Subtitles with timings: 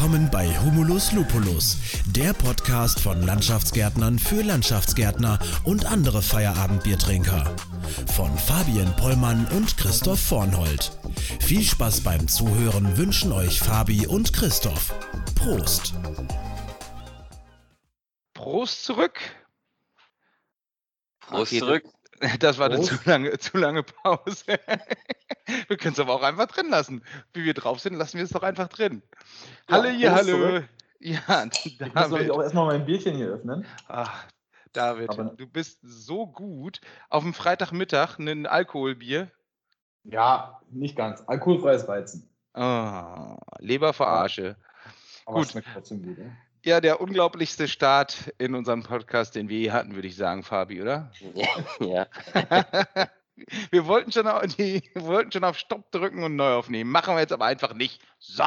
[0.00, 1.76] Willkommen bei Humulus Lupulus,
[2.06, 7.54] der Podcast von Landschaftsgärtnern für Landschaftsgärtner und andere Feierabendbiertrinker.
[8.16, 10.90] Von Fabian Pollmann und Christoph Vornhold.
[11.40, 14.94] Viel Spaß beim Zuhören wünschen euch Fabi und Christoph.
[15.34, 15.92] Prost!
[18.32, 19.20] Prost zurück!
[21.20, 21.84] Prost Okay, zurück.
[22.38, 22.88] Das war eine Prost.
[23.02, 24.44] zu lange, zu lange Pause.
[25.68, 27.02] wir können es aber auch einfach drin lassen.
[27.32, 29.02] Wie wir drauf sind, lassen wir es doch einfach drin.
[29.68, 30.38] Ja, hallo, hier, Prost hallo.
[30.38, 30.68] zurück.
[30.98, 32.30] Ja, Ich muss David.
[32.30, 33.64] auch erstmal mein Bierchen hier öffnen.
[33.88, 34.26] Ach,
[34.72, 36.80] David, Aber- du bist so gut.
[37.08, 39.30] Auf dem Freitagmittag ein Alkoholbier.
[40.04, 41.22] Ja, nicht ganz.
[41.26, 42.28] Alkoholfreies Weizen.
[42.52, 44.56] Ah, Leberverarsche.
[45.24, 45.48] Aber Gut.
[45.50, 46.18] schmeckt trotzdem gut.
[46.18, 46.36] Ne?
[46.62, 50.82] Ja, der unglaublichste Start in unserem Podcast, den wir je hatten, würde ich sagen, Fabi,
[50.82, 51.10] oder?
[51.80, 52.06] Ja.
[53.70, 56.90] wir, wollten schon auf, die, wir wollten schon auf Stopp drücken und neu aufnehmen.
[56.90, 58.02] Machen wir jetzt aber einfach nicht.
[58.18, 58.44] So,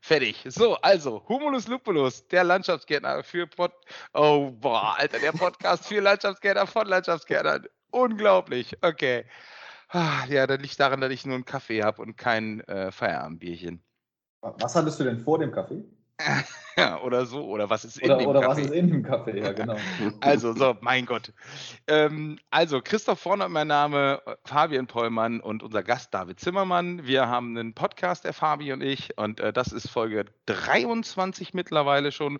[0.00, 0.42] fertig.
[0.46, 3.72] So, also, Humulus Lupulus, der Landschaftsgärtner für Pod.
[4.14, 7.66] Oh, boah, Alter, der Podcast für Landschaftsgärtner von Landschaftsgärtnern.
[7.90, 8.78] Unglaublich.
[8.80, 9.26] Okay.
[9.88, 13.82] Ah, Ja, das liegt daran, dass ich nur einen Kaffee habe und kein äh, Feierabendbierchen.
[14.40, 15.84] Was hattest du denn vor dem Kaffee?
[17.02, 18.62] Oder so, oder was ist in Oder, dem oder Kaffee?
[18.62, 19.38] was ist in dem Kaffee?
[19.38, 19.76] Ja, genau.
[20.20, 21.32] Also, so, mein Gott.
[21.86, 27.06] Ähm, also, Christoph Vorne, mein Name, Fabian Pollmann und unser Gast David Zimmermann.
[27.06, 32.12] Wir haben einen Podcast, der Fabi und ich, und äh, das ist Folge 23 mittlerweile
[32.12, 32.38] schon.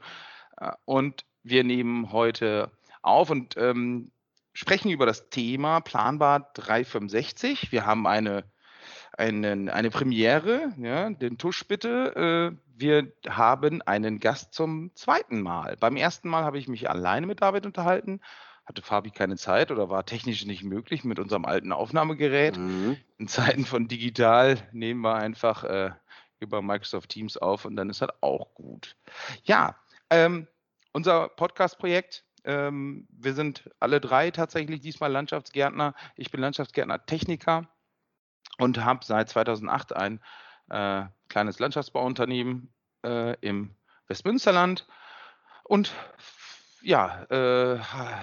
[0.59, 2.71] Äh, und wir nehmen heute
[3.03, 4.11] auf und ähm,
[4.55, 7.73] sprechen über das Thema Planbar 365.
[7.73, 8.45] Wir haben eine,
[9.19, 12.53] einen, eine Premiere, ja, den Tusch bitte.
[12.55, 15.77] Äh, wir haben einen Gast zum zweiten Mal.
[15.79, 18.21] Beim ersten Mal habe ich mich alleine mit David unterhalten.
[18.65, 22.57] Hatte Fabi keine Zeit oder war technisch nicht möglich mit unserem alten Aufnahmegerät.
[22.57, 22.97] Mhm.
[23.19, 25.91] In Zeiten von digital nehmen wir einfach äh,
[26.39, 28.97] über Microsoft Teams auf und dann ist das auch gut.
[29.45, 29.77] Ja,
[30.09, 30.47] ähm,
[30.93, 32.25] unser Podcast-Projekt.
[32.45, 35.95] Ähm, wir sind alle drei tatsächlich diesmal Landschaftsgärtner.
[36.17, 37.69] Ich bin Landschaftsgärtner-Techniker
[38.59, 40.21] und habe seit 2008 ein
[40.71, 42.73] äh, kleines Landschaftsbauunternehmen
[43.05, 43.75] äh, im
[44.09, 44.87] Westmünsterland.
[45.65, 45.93] Und
[46.83, 47.77] ja, äh,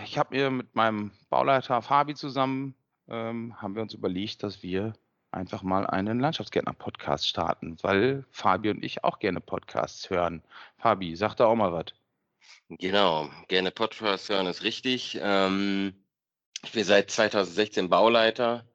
[0.03, 2.75] ich habe mir mit meinem Bauleiter Fabi zusammen,
[3.07, 4.93] ähm, haben wir uns überlegt, dass wir
[5.31, 10.43] einfach mal einen Landschaftsgärtner-Podcast starten, weil Fabi und ich auch gerne Podcasts hören.
[10.77, 11.93] Fabi, sag da auch mal was.
[12.69, 15.17] Genau, gerne Podcast hören ist richtig.
[15.21, 15.93] Ähm,
[16.63, 18.65] ich bin seit 2016 Bauleiter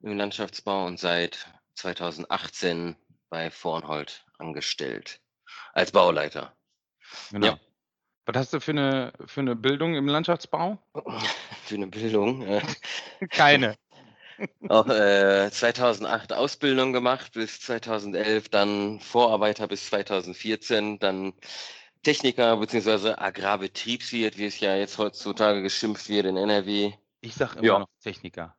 [0.00, 2.96] im Landschaftsbau und seit 2018
[3.34, 5.20] bei Vornhold angestellt
[5.72, 6.54] als Bauleiter.
[7.32, 7.46] Genau.
[7.48, 7.60] Ja.
[8.26, 10.78] Was hast du für eine, für eine Bildung im Landschaftsbau?
[11.64, 12.42] Für eine Bildung.
[12.46, 12.62] Äh,
[13.30, 13.76] Keine.
[14.68, 21.32] auch, äh, 2008 Ausbildung gemacht bis 2011, dann Vorarbeiter bis 2014, dann
[22.04, 23.14] Techniker bzw.
[23.16, 26.92] Agrarbetriebswirt, wie es ja jetzt heutzutage geschimpft wird in NRW.
[27.20, 27.78] Ich sag immer Ja.
[27.80, 28.56] noch Techniker.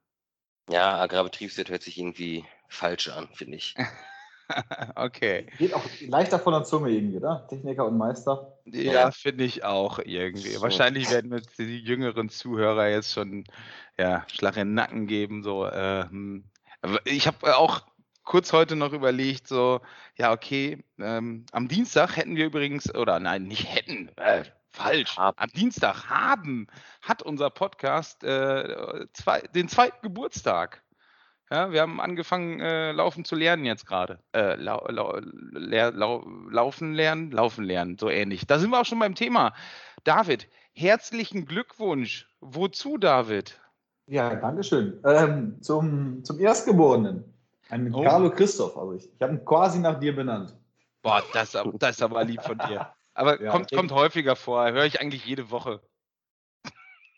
[0.69, 3.75] Ja, Agrarbetriebswirt hört sich irgendwie falsch an, finde ich.
[4.96, 5.48] okay.
[5.58, 7.48] Geht auch leichter von der Zunge irgendwie, oder?
[7.48, 8.58] Techniker und Meister.
[8.66, 9.12] Ja, Ja.
[9.12, 10.50] finde ich auch irgendwie.
[10.50, 10.62] So.
[10.62, 13.46] Wahrscheinlich werden uns die jüngeren Zuhörer jetzt schon
[13.98, 15.44] ja, Schlag in den Nacken geben.
[15.44, 16.46] So, äh, hm.
[16.82, 17.82] Aber ich habe auch
[18.24, 19.82] kurz heute noch überlegt, so,
[20.18, 25.38] ja, okay, ähm, am Dienstag hätten wir übrigens, oder nein, nicht hätten, äh, falsch, Haben.
[25.38, 26.68] am Dienstag haben,
[27.02, 30.84] hat unser Podcast äh, zwei, den zweiten Geburtstag.
[31.52, 34.20] Ja, wir haben angefangen, äh, laufen zu lernen jetzt gerade.
[34.34, 38.48] Äh, lau, lau, lau, laufen lernen, laufen lernen, so ähnlich.
[38.48, 39.54] Da sind wir auch schon beim Thema.
[40.04, 42.28] David, herzlichen Glückwunsch.
[42.42, 43.62] Wozu, David?
[44.08, 45.00] Ja, Dankeschön.
[45.06, 47.24] Ähm, zum, zum Erstgeborenen.
[47.70, 48.04] Ein Oh.
[48.04, 48.76] Carlo Christoph.
[48.78, 50.56] Also ich, ich habe ihn quasi nach dir benannt.
[51.04, 52.90] Boah, das, ist aber- das ist aber lieb von dir.
[53.18, 55.82] Aber Ja, kommt, kommt häufiger vor, höre ich eigentlich jede Woche.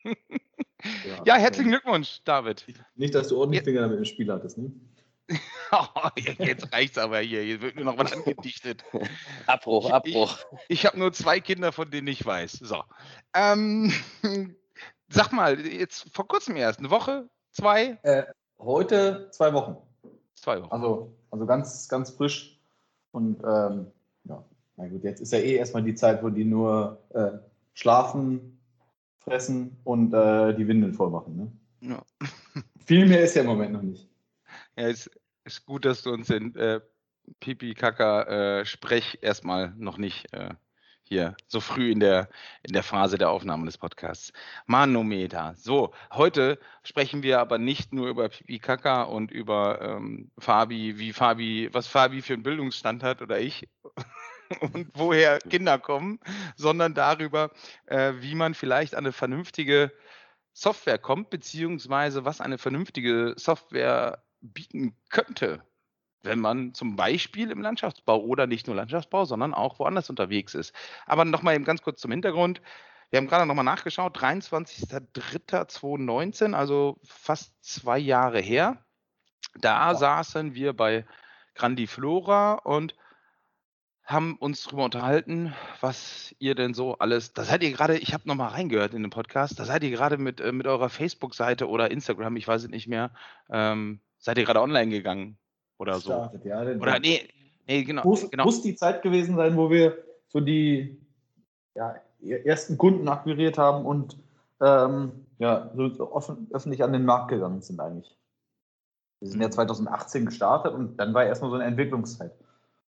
[1.26, 2.66] Ja, herzlichen Glückwunsch, David.
[2.96, 4.72] Nicht, dass du ordentlich Finger damit im Spiel hattest, ne?
[5.72, 6.08] Oh,
[6.40, 7.42] jetzt reicht's aber hier.
[7.42, 8.86] Hier wird nur noch was angedichtet.
[9.48, 10.38] Abbruch, Ich- Abbruch.
[10.70, 12.54] Ich habe nur zwei Kinder, von denen ich weiß.
[12.54, 12.82] So.
[13.34, 13.92] Ähm,
[15.10, 18.24] sag mal, jetzt vor kurzem erst, eine Woche, zwei, Äh,
[18.60, 19.76] heute zwei Wochen.
[20.36, 20.72] zwei Wochen.
[20.72, 22.58] Also, also ganz, ganz frisch.
[23.12, 23.88] Und ähm,
[24.24, 24.44] ja,
[24.78, 27.32] na gut, jetzt ist ja eh erstmal die Zeit, wo die nur äh,
[27.74, 28.57] schlafen,
[29.28, 31.36] fressen und äh, die Windeln voll machen.
[31.36, 31.52] Ne?
[31.90, 32.04] Ja.
[32.86, 34.10] Viel mehr ist ja im Moment noch nicht.
[34.78, 35.12] Ja, ist,
[35.44, 36.80] ist gut, dass du uns den äh,
[37.42, 40.54] Pipi Kaka äh, Sprech erstmal noch nicht äh,
[41.04, 42.30] hier so früh in der,
[42.64, 44.32] in der Phase der Aufnahme des Podcasts.
[44.66, 45.56] Manometer.
[45.58, 51.12] So, heute sprechen wir aber nicht nur über Pipi Kaka und über ähm, Fabi, wie
[51.12, 53.68] Fabi, was Fabi für einen Bildungsstand hat oder ich,
[54.74, 56.20] und woher Kinder kommen,
[56.56, 57.52] sondern darüber,
[57.86, 59.92] äh, wie man vielleicht an eine vernünftige
[60.54, 65.62] Software kommt, beziehungsweise was eine vernünftige Software bieten könnte,
[66.24, 70.74] wenn man zum Beispiel im Landschaftsbau oder nicht nur Landschaftsbau, sondern auch woanders unterwegs ist.
[71.06, 72.62] Aber nochmal eben ganz kurz zum Hintergrund.
[73.10, 78.84] Wir haben gerade nochmal nachgeschaut, 23.03.2019, also fast zwei Jahre her.
[79.56, 79.96] Da ja.
[79.96, 81.06] saßen wir bei
[81.56, 82.96] Grandiflora und
[84.08, 88.26] haben uns darüber unterhalten, was ihr denn so alles, da seid ihr gerade, ich habe
[88.26, 91.92] nochmal reingehört in den Podcast, da seid ihr gerade mit, äh, mit eurer Facebook-Seite oder
[91.92, 93.12] Instagram, ich weiß es nicht mehr,
[93.50, 95.38] ähm, seid ihr gerade online gegangen
[95.78, 96.50] oder Startet, so?
[96.50, 97.28] Ja, oder nee,
[97.68, 98.46] nee genau, muss, genau.
[98.46, 99.98] Muss die Zeit gewesen sein, wo wir
[100.30, 100.98] so die
[101.76, 104.18] ja, ersten Kunden akquiriert haben und
[104.62, 108.18] ähm, ja, so offen, öffentlich an den Markt gegangen sind eigentlich.
[109.20, 110.26] Wir sind ja 2018 mhm.
[110.28, 112.32] gestartet und dann war erstmal so eine Entwicklungszeit.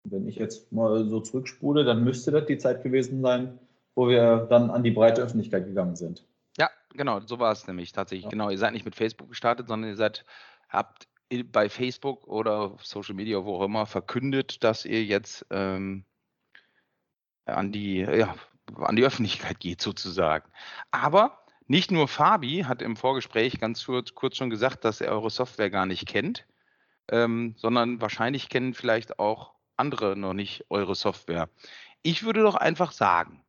[0.05, 3.59] Wenn ich jetzt mal so zurückspule, dann müsste das die Zeit gewesen sein,
[3.95, 6.27] wo wir dann an die breite Öffentlichkeit gegangen sind.
[6.59, 8.25] Ja, genau, so war es nämlich tatsächlich.
[8.25, 8.31] Ja.
[8.31, 10.25] Genau, ihr seid nicht mit Facebook gestartet, sondern ihr seid,
[10.69, 11.07] habt
[11.51, 16.05] bei Facebook oder Social Media, wo auch immer, verkündet, dass ihr jetzt ähm,
[17.47, 18.35] an die, ja,
[18.77, 20.51] an die Öffentlichkeit geht sozusagen.
[20.91, 25.31] Aber nicht nur Fabi hat im Vorgespräch ganz kurz, kurz schon gesagt, dass er eure
[25.31, 26.47] Software gar nicht kennt,
[27.09, 31.49] ähm, sondern wahrscheinlich kennen vielleicht auch andere noch nicht eure Software.
[32.03, 33.43] Ich würde doch einfach sagen,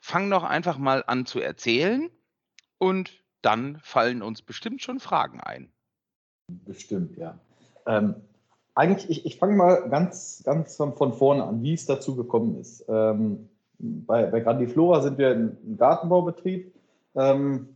[0.00, 2.10] fang doch einfach mal an zu erzählen
[2.78, 5.70] und dann fallen uns bestimmt schon Fragen ein.
[6.48, 7.38] Bestimmt, ja.
[7.86, 8.14] Ähm,
[8.74, 12.84] eigentlich, ich, ich fange mal ganz, ganz von, vorne an, wie es dazu gekommen ist.
[12.88, 16.72] Ähm, bei, bei Grandiflora sind wir ein Gartenbaubetrieb,
[17.14, 17.68] ähm,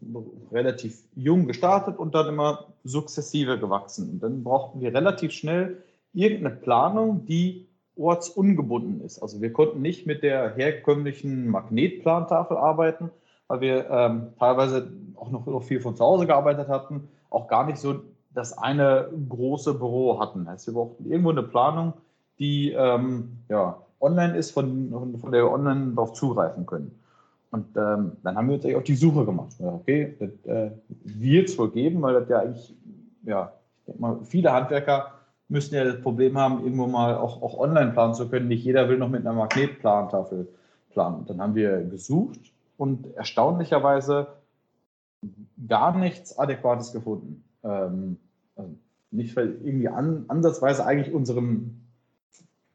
[0.52, 4.11] relativ jung gestartet und dann immer sukzessive gewachsen.
[4.11, 5.82] Und dann brauchten wir relativ schnell
[6.12, 9.21] irgendeine Planung, die ortsungebunden ist.
[9.21, 13.11] Also wir konnten nicht mit der herkömmlichen Magnetplantafel arbeiten,
[13.49, 17.67] weil wir ähm, teilweise auch noch, noch viel von zu Hause gearbeitet hatten, auch gar
[17.67, 18.01] nicht so
[18.33, 20.45] das eine große Büro hatten.
[20.45, 21.95] Das heißt, wir brauchten irgendwo eine Planung,
[22.39, 26.99] die ähm, ja, online ist, von, von der wir online darauf zugreifen können.
[27.51, 29.57] Und ähm, dann haben wir uns eigentlich auf die Suche gemacht.
[29.61, 30.71] Okay, das äh,
[31.05, 32.75] wird es wohl geben, weil das ja eigentlich,
[33.25, 35.19] ja, ich denke mal, viele Handwerker
[35.50, 38.49] müssen ja das Problem haben, irgendwo mal auch, auch online planen zu können.
[38.49, 40.49] Nicht jeder will noch mit einer Magnetplantafel
[40.91, 41.26] planen.
[41.26, 42.41] Dann haben wir gesucht
[42.76, 44.29] und erstaunlicherweise
[45.69, 47.44] gar nichts Adäquates gefunden.
[47.64, 48.17] Ähm,
[48.56, 48.70] also
[49.11, 51.81] nicht irgendwie an, ansatzweise eigentlich unseren,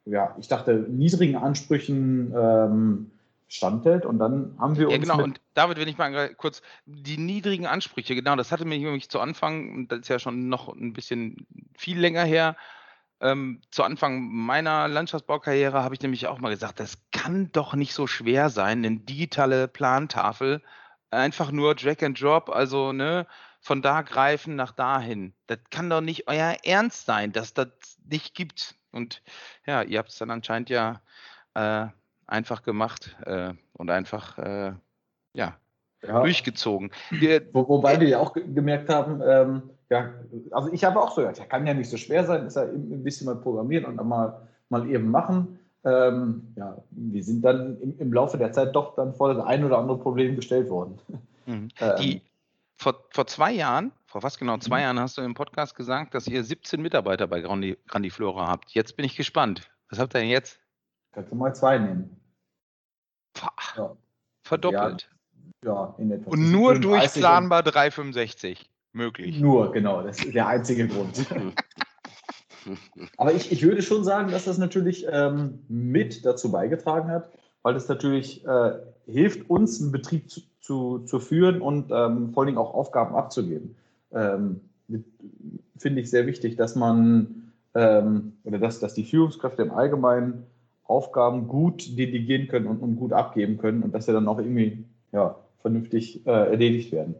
[0.04, 3.10] ja, ich dachte, niedrigen Ansprüchen ähm,
[3.48, 4.04] standhält.
[4.04, 4.94] Und dann haben wir uns.
[4.94, 5.22] Ja, genau.
[5.22, 9.20] und David, wenn ich mal kurz die niedrigen Ansprüche, genau, das hatte mich nämlich zu
[9.20, 11.46] Anfang, das ist ja schon noch ein bisschen
[11.76, 12.56] viel länger her,
[13.20, 17.94] ähm, zu Anfang meiner Landschaftsbaukarriere habe ich nämlich auch mal gesagt, das kann doch nicht
[17.94, 20.62] so schwer sein, eine digitale Plantafel,
[21.10, 23.26] einfach nur Drag and Drop, also ne,
[23.60, 25.34] von da greifen nach dahin.
[25.46, 27.68] Das kann doch nicht euer Ernst sein, dass das
[28.04, 28.76] nicht gibt.
[28.92, 29.22] Und
[29.66, 31.00] ja, ihr habt es dann anscheinend ja
[31.54, 31.86] äh,
[32.26, 34.72] einfach gemacht äh, und einfach äh,
[35.32, 35.56] ja,
[36.02, 36.90] ja, durchgezogen.
[37.10, 40.12] Wir, Wo, wobei wir ja auch gemerkt haben, ähm, ja,
[40.50, 42.62] also ich habe auch so gedacht, ja, kann ja nicht so schwer sein, ist ja
[42.62, 45.58] ein bisschen mal programmieren und dann mal, mal eben machen.
[45.84, 49.64] Ähm, ja, wir sind dann im, im, Laufe der Zeit doch dann vor das ein
[49.64, 50.98] oder andere Problem gestellt worden.
[51.46, 51.68] Mhm.
[51.80, 52.22] Ähm, Die,
[52.76, 54.82] vor, vor zwei Jahren, vor fast genau zwei mhm.
[54.82, 58.72] Jahren hast du im Podcast gesagt, dass ihr 17 Mitarbeiter bei Grandi, Grandiflora habt.
[58.72, 59.70] Jetzt bin ich gespannt.
[59.88, 60.58] Was habt ihr denn jetzt?
[61.16, 62.14] Kannst du mal zwei nehmen.
[63.74, 63.96] Ja.
[64.42, 65.08] Verdoppelt.
[65.64, 66.30] Ja, ja, in etwa.
[66.30, 69.40] Und nur durch planbar 365 möglich.
[69.40, 70.02] Nur, genau.
[70.02, 71.24] Das ist der einzige Grund.
[73.16, 77.30] Aber ich, ich würde schon sagen, dass das natürlich ähm, mit dazu beigetragen hat,
[77.62, 78.72] weil das natürlich äh,
[79.06, 83.14] hilft, uns einen Betrieb zu, zu, zu führen und ähm, vor allen Dingen auch Aufgaben
[83.14, 83.74] abzugeben.
[84.12, 84.60] Ähm,
[85.78, 90.46] Finde ich sehr wichtig, dass man ähm, oder dass, dass die Führungskräfte im Allgemeinen
[90.88, 94.84] Aufgaben gut delegieren können und, und gut abgeben können und dass sie dann auch irgendwie
[95.12, 97.16] ja, vernünftig äh, erledigt werden.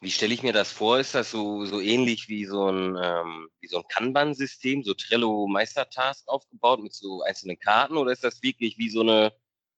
[0.00, 0.98] Wie stelle ich mir das vor?
[0.98, 6.28] Ist das so, so ähnlich wie so ein, ähm, so ein Kanban-System, so Trello Meistertask
[6.28, 9.32] aufgebaut mit so einzelnen Karten oder ist das wirklich wie so eine,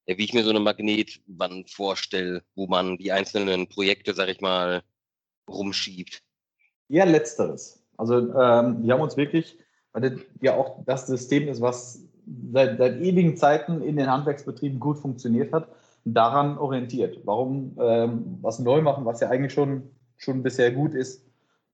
[0.05, 4.83] wie ich mir so eine Magnetwand vorstelle, wo man die einzelnen Projekte, sag ich mal,
[5.47, 6.21] rumschiebt?
[6.89, 7.81] Ja, letzteres.
[7.97, 9.57] Also ähm, wir haben uns wirklich,
[9.93, 12.03] weil das ja auch das System ist, was
[12.51, 15.67] seit, seit ewigen Zeiten in den Handwerksbetrieben gut funktioniert hat,
[16.05, 17.19] daran orientiert.
[17.25, 19.83] Warum ähm, was neu machen, was ja eigentlich schon,
[20.17, 21.25] schon bisher gut ist,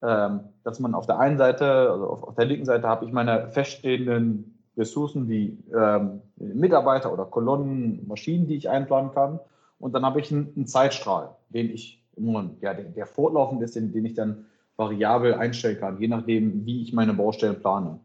[0.02, 3.12] ähm, dass man auf der einen Seite, also auf, auf der linken Seite habe ich
[3.12, 9.40] meine feststehenden Ressourcen wie ähm, Mitarbeiter oder Kolonnen, Maschinen, die ich einplanen kann.
[9.78, 13.92] Und dann habe ich einen, einen Zeitstrahl, den ich, ja, der, der fortlaufend ist, den,
[13.92, 17.98] den ich dann variabel einstellen kann, je nachdem, wie ich meine Baustellen plane.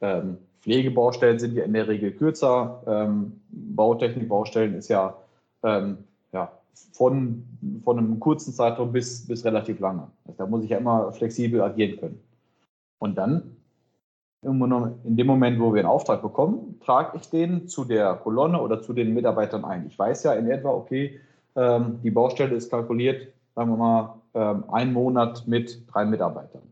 [0.00, 2.82] Ähm, Pflegebaustellen sind ja in der Regel kürzer.
[2.86, 5.16] Ähm, Bautechnikbaustellen ist ja,
[5.64, 5.98] ähm,
[6.32, 6.52] ja
[6.92, 7.44] von,
[7.84, 10.06] von einem kurzen Zeitraum bis, bis relativ lange.
[10.24, 12.20] Also da muss ich ja immer flexibel agieren können.
[12.98, 13.56] Und dann,
[14.42, 18.80] in dem Moment, wo wir einen Auftrag bekommen, trage ich den zu der Kolonne oder
[18.82, 19.86] zu den Mitarbeitern ein.
[19.88, 21.20] Ich weiß ja in etwa, okay,
[21.54, 26.62] ähm, die Baustelle ist kalkuliert, sagen wir mal, ähm, ein Monat mit drei Mitarbeitern.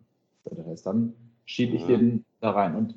[0.44, 1.88] Das heißt, dann schiebe ich mhm.
[1.88, 2.74] den da rein.
[2.74, 2.94] Und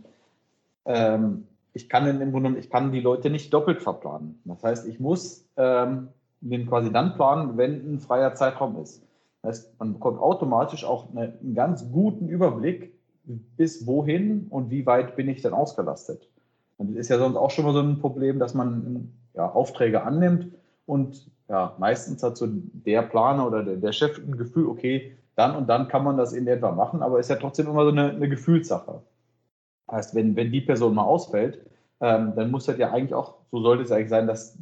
[0.85, 4.39] ähm, ich kann im Grunde ich kann die Leute nicht doppelt verplanen.
[4.45, 6.09] Das heißt, ich muss ähm,
[6.41, 9.01] den quasi dann planen, wenn ein freier Zeitraum ist.
[9.41, 12.93] Das heißt, man bekommt automatisch auch eine, einen ganz guten Überblick,
[13.57, 16.27] bis wohin und wie weit bin ich denn ausgelastet.
[16.77, 20.03] Und das ist ja sonst auch schon mal so ein Problem, dass man ja, Aufträge
[20.03, 20.47] annimmt
[20.85, 25.55] und ja, meistens hat so der Planer oder der, der, Chef ein Gefühl, okay, dann
[25.55, 28.09] und dann kann man das in etwa machen, aber ist ja trotzdem immer so eine,
[28.11, 29.01] eine Gefühlssache.
[29.91, 31.59] Heißt, wenn, wenn die Person mal ausfällt,
[32.01, 34.57] ähm, dann muss das ja eigentlich auch, so sollte es eigentlich sein, dass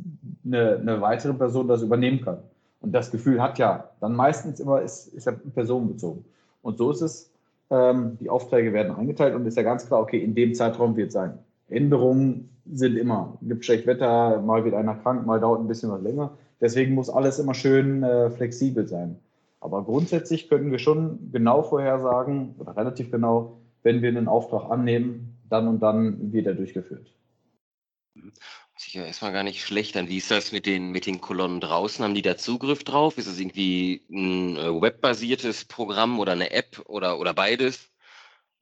[0.45, 2.39] eine, eine weitere Person das übernehmen kann.
[2.81, 6.25] Und das Gefühl hat ja dann meistens immer, ist, ist ja personenbezogen.
[6.61, 7.31] Und so ist es,
[7.69, 11.07] ähm, die Aufträge werden eingeteilt und ist ja ganz klar, okay, in dem Zeitraum wird
[11.07, 11.37] es sein.
[11.69, 16.01] Änderungen sind immer, gibt schlecht Wetter, mal wird einer krank, mal dauert ein bisschen was
[16.01, 16.31] länger.
[16.59, 19.17] Deswegen muss alles immer schön äh, flexibel sein.
[19.61, 25.37] Aber grundsätzlich können wir schon genau vorhersagen, oder relativ genau, wenn wir einen Auftrag annehmen,
[25.49, 27.13] dann und dann wird er durchgeführt.
[28.77, 30.09] Sicher erstmal gar nicht schlecht an.
[30.09, 32.03] Wie ist das mit den, mit den Kolonnen draußen?
[32.03, 33.17] Haben die da Zugriff drauf?
[33.17, 37.91] Ist es irgendwie ein äh, webbasiertes Programm oder eine App oder, oder beides?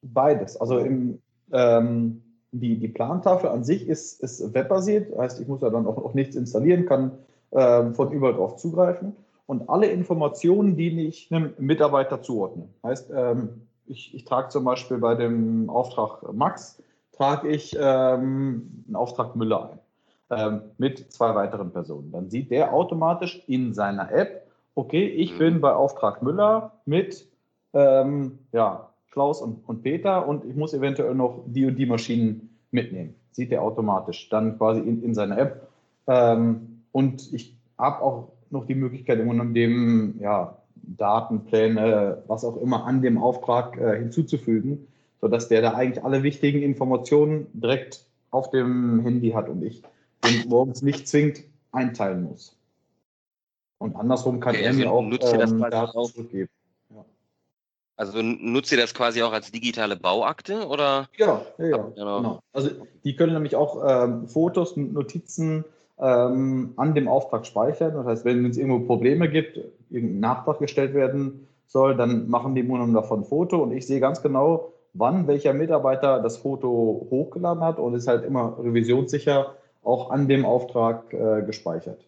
[0.02, 0.56] Beides.
[0.60, 1.22] Also im,
[1.52, 2.22] ähm,
[2.52, 6.14] die, die Plantafel an sich ist, ist webbasiert, heißt, ich muss ja dann auch, auch
[6.14, 7.12] nichts installieren, kann
[7.52, 9.16] ähm, von überall drauf zugreifen.
[9.46, 12.68] Und alle Informationen, die ich einem Mitarbeiter zuordne.
[12.84, 16.82] Heißt, ähm, ich, ich trage zum Beispiel bei dem Auftrag Max,
[17.12, 19.78] trage ich ähm, einen Auftrag Müller ein
[20.30, 22.12] ähm, mit zwei weiteren Personen.
[22.12, 25.60] Dann sieht der automatisch in seiner App, okay, ich bin mhm.
[25.60, 27.26] bei Auftrag Müller mit
[27.72, 32.56] ähm, ja, Klaus und, und Peter und ich muss eventuell noch die und die Maschinen
[32.70, 33.14] mitnehmen.
[33.32, 35.68] Sieht der automatisch dann quasi in, in seiner App.
[36.06, 40.56] Ähm, und ich habe auch noch die Möglichkeit, im dem ja,
[40.96, 44.88] Datenpläne, was auch immer an dem Auftrag äh, hinzuzufügen,
[45.20, 49.82] sodass der da eigentlich alle wichtigen Informationen direkt auf dem Handy hat und ich
[50.24, 52.56] den morgens nicht zwingend einteilen muss.
[53.78, 56.50] Und andersrum kann okay, er also mir auch nutzt ähm, Daten zurückgeben.
[56.90, 57.04] Ja.
[57.96, 61.08] Also nutzt ihr das quasi auch als digitale Bauakte oder?
[61.16, 62.16] Ja, ja, ja genau.
[62.18, 62.40] genau.
[62.52, 62.70] Also
[63.04, 65.64] die können nämlich auch ähm, Fotos, Notizen,
[66.00, 67.94] ähm, an dem Auftrag speichern.
[67.94, 72.62] Das heißt, wenn es irgendwo Probleme gibt, irgendein Nachtrag gestellt werden soll, dann machen die
[72.62, 77.62] Monomen davon ein Foto und ich sehe ganz genau, wann welcher Mitarbeiter das Foto hochgeladen
[77.62, 82.06] hat und ist halt immer revisionssicher auch an dem Auftrag äh, gespeichert.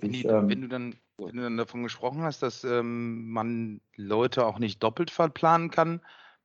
[0.00, 3.80] Wenn, die, ähm, wenn, du dann, wenn du dann davon gesprochen hast, dass ähm, man
[3.96, 6.00] Leute auch nicht doppelt verplanen kann,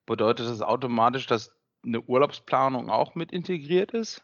[0.06, 4.24] bedeutet das automatisch, dass eine Urlaubsplanung auch mit integriert ist?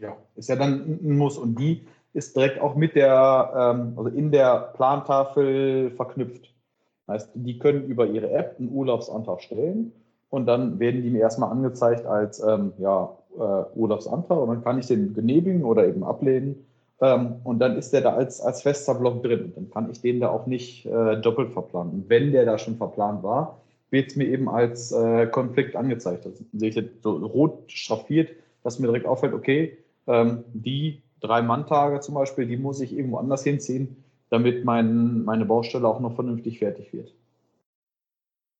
[0.00, 4.10] Ja, ist ja dann ein Muss und die ist direkt auch mit der, ähm, also
[4.10, 6.52] in der Plantafel verknüpft.
[7.08, 9.92] Heißt, die können über ihre App einen Urlaubsantrag stellen
[10.30, 14.78] und dann werden die mir erstmal angezeigt als ähm, ja, äh, Urlaubsantrag und dann kann
[14.78, 16.64] ich den genehmigen oder eben ablehnen.
[17.00, 19.52] Ähm, und dann ist der da als, als fester Block drin.
[19.54, 21.92] Dann kann ich den da auch nicht äh, doppelt verplanen.
[21.92, 26.24] Und wenn der da schon verplant war, wird es mir eben als äh, Konflikt angezeigt.
[26.24, 28.30] Das sehe ich jetzt so rot schraffiert,
[28.62, 33.18] dass mir direkt auffällt, okay, ähm, die drei Manntage zum Beispiel, die muss ich irgendwo
[33.18, 33.96] anders hinziehen,
[34.30, 37.14] damit mein, meine Baustelle auch noch vernünftig fertig wird.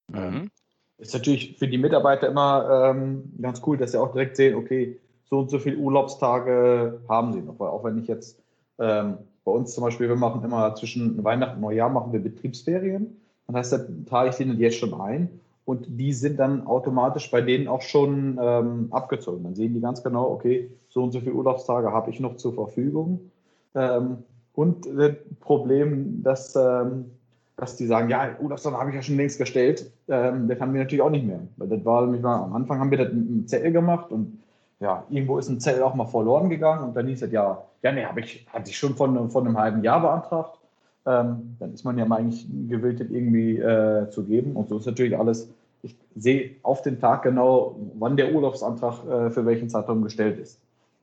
[0.08, 0.50] Mhm.
[0.98, 5.00] Ist natürlich für die Mitarbeiter immer ähm, ganz cool, dass sie auch direkt sehen, okay,
[5.24, 7.58] so und so viele Urlaubstage haben sie noch.
[7.58, 8.40] Weil auch wenn ich jetzt
[8.78, 13.16] ähm, bei uns zum Beispiel, wir machen immer zwischen Weihnachten und Neujahr machen wir Betriebsferien.
[13.46, 17.40] Dann heißt, da trage ich denen jetzt schon ein und die sind dann automatisch bei
[17.40, 19.44] denen auch schon ähm, abgezogen.
[19.44, 22.52] Dann sehen die ganz genau, okay, so und so viele Urlaubstage habe ich noch zur
[22.52, 23.30] Verfügung.
[23.74, 24.18] Ähm,
[24.54, 27.12] und das Problem, dass, ähm,
[27.56, 30.80] dass die sagen, ja, Urlaubstage habe ich ja schon längst gestellt, ähm, das haben wir
[30.80, 31.40] natürlich auch nicht mehr.
[31.56, 34.40] Weil das war nämlich mal, am Anfang haben wir das im Zell gemacht und
[34.80, 37.92] ja, irgendwo ist ein Zell auch mal verloren gegangen und dann hieß es ja, ja,
[37.92, 40.58] nee, habe ich, hatte ich schon von, von einem halben Jahr beantragt
[41.06, 44.56] ähm, dann ist man ja mal eigentlich gewillt, das irgendwie äh, zu geben.
[44.56, 49.30] Und so ist natürlich alles, ich sehe auf den Tag genau, wann der Urlaubsantrag äh,
[49.30, 50.60] für welchen Zeitraum gestellt ist.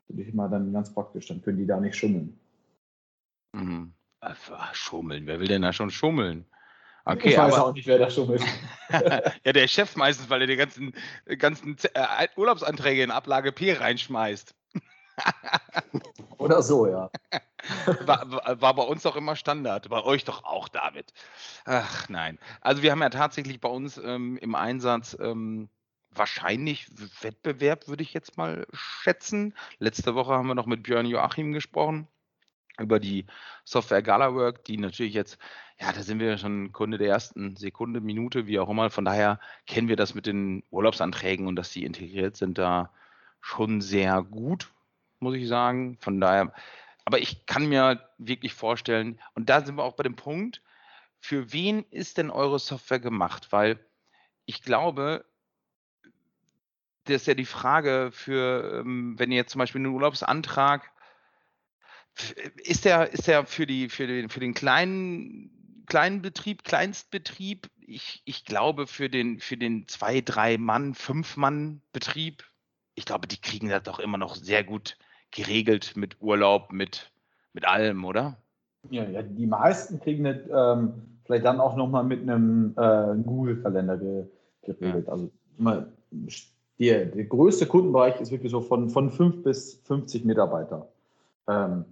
[0.07, 2.37] Finde ich immer dann ganz praktisch, dann können die da nicht schummeln.
[3.53, 3.93] Mhm.
[4.73, 6.45] Schummeln, wer will denn da schon schummeln?
[7.05, 8.43] Okay, ich weiß aber, auch nicht, wer da schummelt.
[9.45, 10.93] ja, der Chef meistens, weil er die ganzen,
[11.37, 14.53] ganzen äh, Urlaubsanträge in Ablage P reinschmeißt.
[16.37, 17.09] Oder so, ja.
[18.01, 21.13] War, war, bei uns doch immer Standard, bei euch doch auch, David.
[21.65, 22.39] Ach nein.
[22.61, 25.69] Also wir haben ja tatsächlich bei uns ähm, im Einsatz ähm,
[26.11, 26.87] wahrscheinlich
[27.21, 29.53] Wettbewerb, würde ich jetzt mal schätzen.
[29.77, 32.07] Letzte Woche haben wir noch mit Björn Joachim gesprochen
[32.79, 33.25] über die
[33.65, 35.37] Software GalaWork, die natürlich jetzt,
[35.79, 38.89] ja, da sind wir schon Kunde der ersten Sekunde, Minute, wie auch immer.
[38.89, 42.91] Von daher kennen wir das mit den Urlaubsanträgen und dass die integriert sind, da
[43.41, 44.71] schon sehr gut,
[45.19, 45.97] muss ich sagen.
[45.99, 46.53] Von daher,
[47.09, 50.61] aber ich kann mir wirklich vorstellen, und da sind wir auch bei dem Punkt,
[51.19, 53.47] für wen ist denn eure Software gemacht?
[53.49, 53.83] Weil
[54.45, 55.25] ich glaube,
[57.05, 60.91] das ist ja die Frage für, ähm, wenn ihr jetzt zum Beispiel einen Urlaubsantrag,
[62.57, 68.21] ist der, ist der für, die, für, den, für den kleinen, kleinen Betrieb, Kleinstbetrieb, ich,
[68.25, 72.43] ich glaube für den, für den zwei, drei Mann, fünf Mann Betrieb,
[72.93, 74.95] ich glaube, die kriegen das doch immer noch sehr gut
[75.31, 77.11] geregelt mit Urlaub, mit,
[77.53, 78.37] mit allem, oder?
[78.89, 80.93] Ja, ja die meisten kriegen das ähm,
[81.25, 84.25] vielleicht dann auch nochmal mit einem äh, Google-Kalender ge
[84.63, 85.07] geregelt.
[85.07, 85.13] Ja.
[85.13, 85.87] Also immer
[86.79, 90.87] der, der größte Kundenbereich ist wirklich so von, von 5 bis 50 Mitarbeiter.
[91.47, 91.85] Ähm,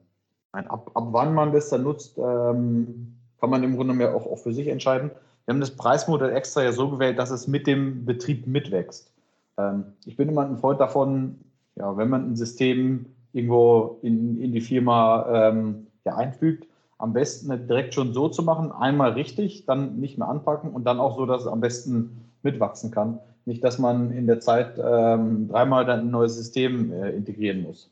[0.52, 4.40] ab, ab wann man das dann nutzt, ähm, kann man im Grunde mehr auch, auch
[4.40, 5.12] für sich entscheiden.
[5.46, 9.14] Wir haben das Preismodell extra ja so gewählt, dass es mit dem Betrieb mitwächst.
[9.58, 11.40] Ähm, ich bin immer ein Freund davon,
[11.76, 16.68] ja, wenn man ein System irgendwo in, in die Firma ähm, ja, einfügt,
[16.98, 21.00] am besten direkt schon so zu machen, einmal richtig, dann nicht mehr anpacken und dann
[21.00, 23.20] auch so, dass es am besten mitwachsen kann.
[23.46, 27.90] Nicht, dass man in der Zeit ähm, dreimal dann ein neues System äh, integrieren muss.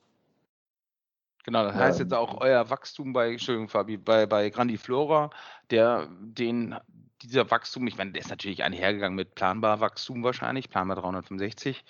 [1.45, 5.29] Genau, das heißt jetzt auch euer Wachstum bei, Entschuldigung, Fabi, bei, bei Grandiflora,
[5.69, 6.73] der, den,
[7.21, 11.85] dieser Wachstum, ich meine, der ist natürlich einhergegangen mit planbar Wachstum wahrscheinlich, planbar 365,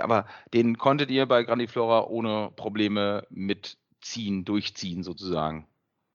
[0.00, 5.66] aber den konntet ihr bei Grandiflora ohne Probleme mitziehen, durchziehen sozusagen.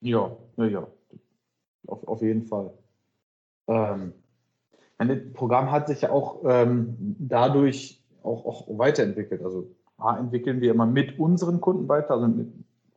[0.01, 0.87] Ja, ja, ja.
[1.87, 2.73] Auf, auf jeden Fall.
[3.67, 4.13] Ähm,
[4.97, 9.41] das Programm hat sich ja auch ähm, dadurch auch, auch weiterentwickelt.
[9.41, 12.11] Also A, entwickeln wir immer mit unseren Kunden weiter.
[12.11, 12.47] Also mit,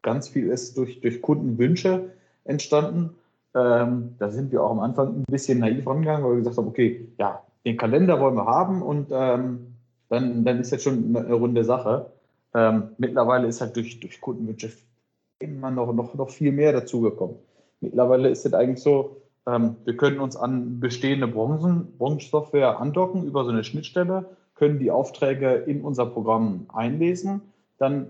[0.03, 2.13] ganz viel ist durch, durch Kundenwünsche
[2.45, 3.17] entstanden.
[3.55, 6.69] Ähm, da sind wir auch am Anfang ein bisschen naiv rangegangen, weil wir gesagt haben,
[6.69, 9.76] okay, ja, den Kalender wollen wir haben und ähm,
[10.09, 12.11] dann, dann ist das schon eine, runde Sache.
[12.55, 14.71] Ähm, mittlerweile ist halt durch, durch Kundenwünsche
[15.39, 17.37] immer noch, noch, noch viel mehr dazugekommen.
[17.81, 19.17] Mittlerweile ist es eigentlich so,
[19.47, 24.91] ähm, wir können uns an bestehende Branchen, Branchensoftware andocken über so eine Schnittstelle, können die
[24.91, 27.43] Aufträge in unser Programm einlesen,
[27.79, 28.07] dann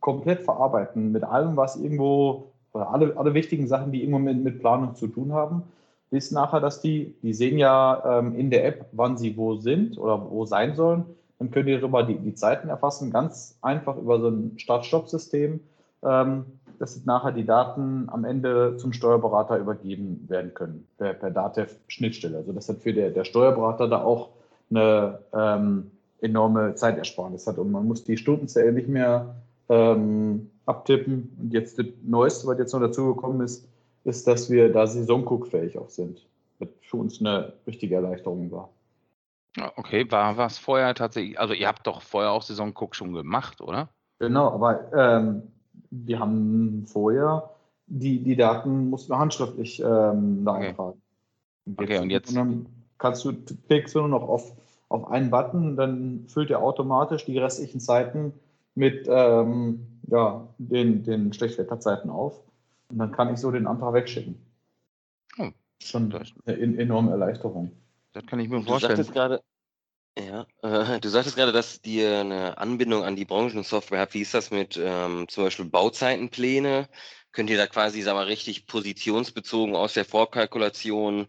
[0.00, 4.60] komplett verarbeiten mit allem, was irgendwo, oder alle, alle wichtigen Sachen, die irgendwo mit, mit
[4.60, 5.62] Planung zu tun haben,
[6.10, 9.98] bis nachher, dass die, die sehen ja ähm, in der App, wann sie wo sind
[9.98, 11.04] oder wo sein sollen.
[11.38, 15.60] Dann können die darüber die, die Zeiten erfassen, ganz einfach über so ein Start-Stopp-System.
[16.02, 16.44] Ähm,
[16.78, 22.38] dass nachher die Daten am Ende zum Steuerberater übergeben werden können, per, per DATEV-Schnittstelle.
[22.38, 24.30] Also das hat für der, der Steuerberater da auch
[24.70, 29.34] eine ähm, enorme Zeitersparnis hat und man muss die Stundenzähle nicht mehr
[29.68, 31.36] ähm, abtippen.
[31.40, 33.66] Und jetzt das Neueste, was jetzt noch dazugekommen ist,
[34.04, 36.26] ist, dass wir da saisonguckfähig auch sind.
[36.58, 38.70] Was für uns eine richtige Erleichterung war.
[39.76, 43.88] Okay, war was vorher tatsächlich, also ihr habt doch vorher auch Saisonguck schon gemacht, oder?
[44.18, 45.42] Genau, aber ähm,
[45.90, 47.50] wir haben vorher
[47.88, 50.68] die, die Daten mussten wir handschriftlich ähm, da okay.
[50.68, 51.02] eintragen.
[51.66, 52.30] Und okay, und jetzt?
[52.30, 52.66] Und dann
[52.98, 53.32] kannst du,
[53.66, 54.52] klickst du nur noch auf,
[54.88, 58.32] auf einen Button, dann füllt er automatisch die restlichen Zeiten
[58.74, 62.40] mit ähm, ja, den, den Schlechtwetterzeiten auf.
[62.90, 64.36] Und dann kann ich so den Antrag wegschicken.
[65.38, 65.50] Oh,
[65.82, 66.14] Schon
[66.46, 67.72] eine enorme Erleichterung.
[68.12, 68.96] Das kann ich mir vorstellen.
[68.96, 69.42] Du sagtest gerade,
[70.18, 74.14] ja, äh, du sagtest gerade, dass ihr eine Anbindung an die Branchensoftware habt.
[74.14, 76.88] Wie ist das mit ähm, zum Beispiel Bauzeitenpläne?
[77.32, 81.28] Könnt ihr da quasi, sag mal, richtig positionsbezogen aus der Vorkalkulation,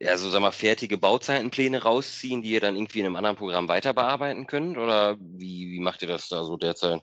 [0.00, 3.68] ja, so, sag mal, fertige Bauzeitenpläne rausziehen, die ihr dann irgendwie in einem anderen Programm
[3.68, 4.78] weiter bearbeiten könnt?
[4.78, 7.02] Oder wie, wie macht ihr das da so derzeit?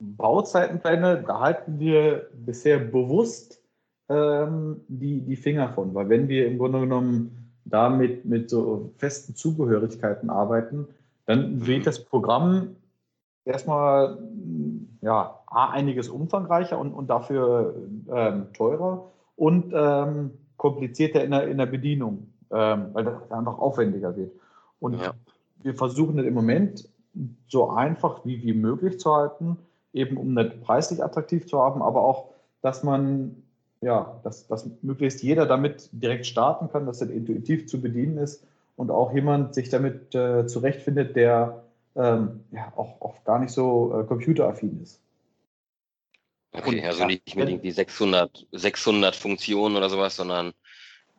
[0.00, 3.60] Bauzeitenpläne, da halten wir bisher bewusst
[4.08, 9.34] ähm, die, die Finger von, weil wenn wir im Grunde genommen damit mit so festen
[9.34, 10.86] Zugehörigkeiten arbeiten,
[11.26, 12.76] dann wird das Programm
[13.44, 14.18] erstmal
[15.00, 17.74] ja, einiges umfangreicher und, und dafür
[18.10, 24.16] ähm, teurer und ähm, komplizierter in der, in der Bedienung, ähm, weil das einfach aufwendiger
[24.16, 24.32] wird.
[24.80, 25.12] Und ja.
[25.62, 26.88] wir versuchen das im Moment
[27.48, 29.56] so einfach wie, wie möglich zu halten,
[29.92, 33.42] eben um nicht preislich attraktiv zu haben, aber auch, dass man,
[33.80, 38.44] ja, dass, dass möglichst jeder damit direkt starten kann, dass das intuitiv zu bedienen ist
[38.76, 41.64] und auch jemand sich damit äh, zurechtfindet, der
[41.96, 45.00] ähm, ja, auch, auch gar nicht so äh, computeraffin ist.
[46.52, 50.54] Okay, also nicht mit irgendwie 600, 600 Funktionen oder sowas, sondern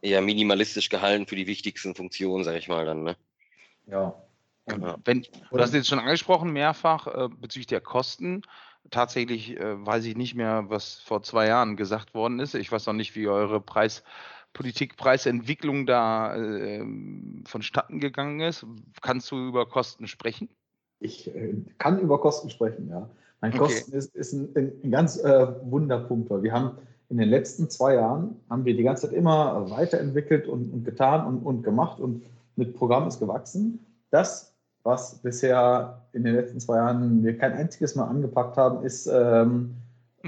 [0.02, 3.16] eher minimalistisch gehalten für die wichtigsten Funktionen, sage ich mal dann, ne?
[3.88, 4.16] Ja.
[4.70, 4.98] ja.
[5.06, 8.42] Wenn, du hast jetzt schon angesprochen, mehrfach äh, bezüglich der Kosten.
[8.92, 12.56] Tatsächlich äh, weiß ich nicht mehr, was vor zwei Jahren gesagt worden ist.
[12.56, 16.84] Ich weiß noch nicht, wie eure Preispolitik, Preisentwicklung da äh,
[17.46, 18.66] vonstatten gegangen ist.
[19.02, 20.50] Kannst du über Kosten sprechen?
[21.00, 23.10] Ich äh, kann über Kosten sprechen, ja.
[23.42, 23.60] Mein okay.
[23.60, 26.78] Kosten ist, ist ein, ein ganz äh, Wunderpunkt, weil wir haben
[27.10, 31.26] in den letzten zwei Jahren haben wir die ganze Zeit immer weiterentwickelt und, und getan
[31.26, 32.24] und, und gemacht und
[32.56, 33.86] mit Programm ist gewachsen.
[34.12, 34.54] Das,
[34.90, 39.76] was bisher in den letzten zwei Jahren wir kein einziges Mal angepackt haben, ist ähm,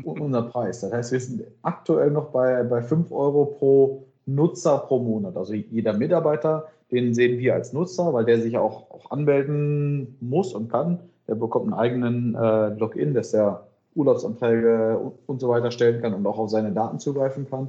[0.04, 0.82] unser Preis.
[0.82, 5.36] Das heißt, wir sind aktuell noch bei, bei 5 Euro pro Nutzer pro Monat.
[5.36, 10.54] Also jeder Mitarbeiter, den sehen wir als Nutzer, weil der sich auch, auch anmelden muss
[10.54, 11.00] und kann.
[11.28, 16.14] Der bekommt einen eigenen äh, Login, dass er Urlaubsanträge und, und, so weiter stellen kann
[16.14, 17.68] und auch auf seine Daten zugreifen kann.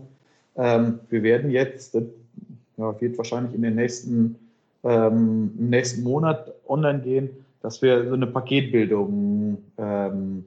[0.57, 2.05] Ähm, wir werden jetzt, das
[2.77, 4.37] ja, wird wahrscheinlich in den nächsten,
[4.85, 10.45] ähm, im nächsten Monat online gehen, dass wir so eine Paketbildung ähm,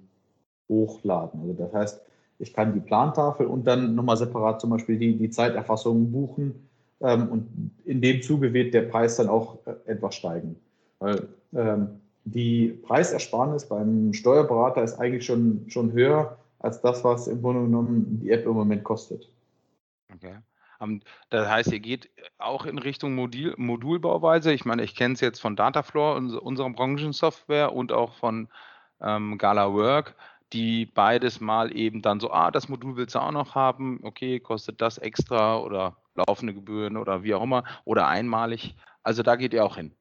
[0.69, 1.41] hochladen.
[1.41, 2.01] Also das heißt,
[2.39, 6.67] ich kann die Plantafel und dann nochmal separat zum Beispiel die, die Zeiterfassung buchen.
[7.01, 10.57] Ähm, und in dem Zuge wird der Preis dann auch äh, etwas steigen.
[10.99, 17.41] Weil ähm, die Preisersparnis beim Steuerberater ist eigentlich schon, schon höher als das, was im
[17.41, 19.29] Grunde genommen die App im Moment kostet.
[20.13, 20.35] Okay.
[20.85, 24.53] Um, das heißt, ihr geht auch in Richtung Modul, Modulbauweise.
[24.53, 28.47] Ich meine, ich kenne es jetzt von Datafloor, unserer Branchensoftware, und auch von
[29.01, 30.15] ähm, Gala Work,
[30.53, 34.39] die beides mal eben dann so, ah, das Modul willst du auch noch haben, okay,
[34.39, 38.75] kostet das extra oder laufende Gebühren oder wie auch immer oder einmalig.
[39.03, 39.91] Also da geht ihr auch hin.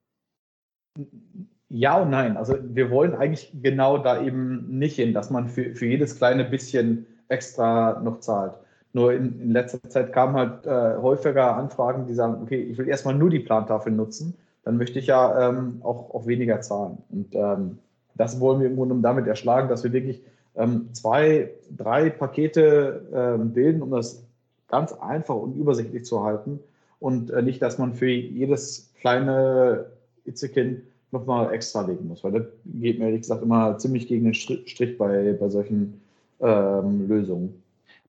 [1.69, 2.37] Ja und nein.
[2.37, 6.45] Also wir wollen eigentlich genau da eben nicht hin, dass man für, für jedes kleine
[6.45, 8.55] bisschen extra noch zahlt.
[8.95, 12.89] Nur in, in letzter Zeit kamen halt äh, häufiger Anfragen, die sagen, okay, ich will
[12.89, 16.99] erstmal nur die Plantafel nutzen, dann möchte ich ja ähm, auch, auch weniger zahlen.
[17.11, 17.79] Und ähm,
[18.15, 20.23] das wollen wir im Grunde damit erschlagen, dass wir wirklich
[20.55, 24.23] ähm, zwei, drei Pakete ähm, bilden, um das
[24.69, 26.61] ganz einfach und übersichtlich zu halten.
[27.01, 29.87] Und äh, nicht, dass man für jedes kleine
[30.25, 34.35] Itzekind nochmal extra legen muss, weil das geht mir ehrlich gesagt immer ziemlich gegen den
[34.35, 36.01] Strich bei, bei solchen
[36.41, 37.64] ähm, Lösungen.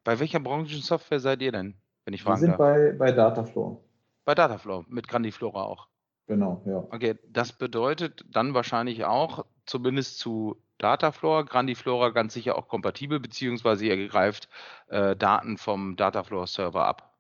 [0.06, 2.58] Bei welcher Branchensoftware seid ihr denn, wenn ich fragen Wir sind darf?
[2.60, 3.84] bei, bei Dataflow.
[4.24, 5.88] Bei Dataflow, mit Grandiflora auch.
[6.28, 6.78] Genau, ja.
[6.92, 13.86] Okay, das bedeutet dann wahrscheinlich auch, zumindest zu Dataflow, Grandiflora ganz sicher auch kompatibel, beziehungsweise
[13.86, 14.48] ihr greift
[14.88, 17.18] äh, Daten vom Dataflow-Server ab.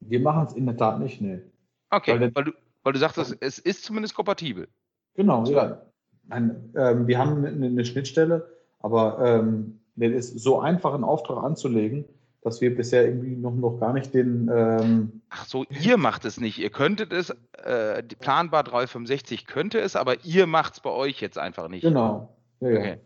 [0.00, 1.42] Wir machen es in der Tat nicht, ne.
[1.90, 4.68] Okay, weil, weil, du, weil du sagtest, es ist zumindest kompatibel.
[5.14, 5.82] Genau, ja.
[6.30, 11.42] Ein, ähm, wir haben eine, eine Schnittstelle, aber ähm, es ist so einfach, einen Auftrag
[11.42, 12.04] anzulegen,
[12.42, 14.50] dass wir bisher irgendwie noch, noch gar nicht den.
[14.54, 16.58] Ähm Ach so, ihr macht es nicht.
[16.58, 21.38] Ihr könntet es, äh, Planbar 365 könnte es, aber ihr macht es bei euch jetzt
[21.38, 21.82] einfach nicht.
[21.82, 22.28] Genau.
[22.60, 22.78] Ja, ja.
[22.78, 22.96] Okay.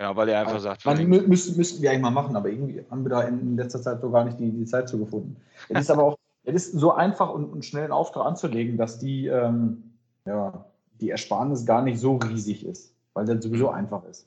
[0.00, 0.84] Ja, weil ihr einfach also, sagt.
[0.86, 4.00] Man, müssten, müssten wir eigentlich mal machen, aber irgendwie haben wir da in letzter Zeit
[4.00, 5.36] so gar nicht die, die Zeit zu gefunden.
[5.68, 8.98] Es ist aber auch es ist so einfach und, und schnell einen Auftrag anzulegen, dass
[8.98, 10.64] die, ähm, ja,
[11.00, 14.26] die Ersparnis gar nicht so riesig ist, weil das sowieso einfach ist.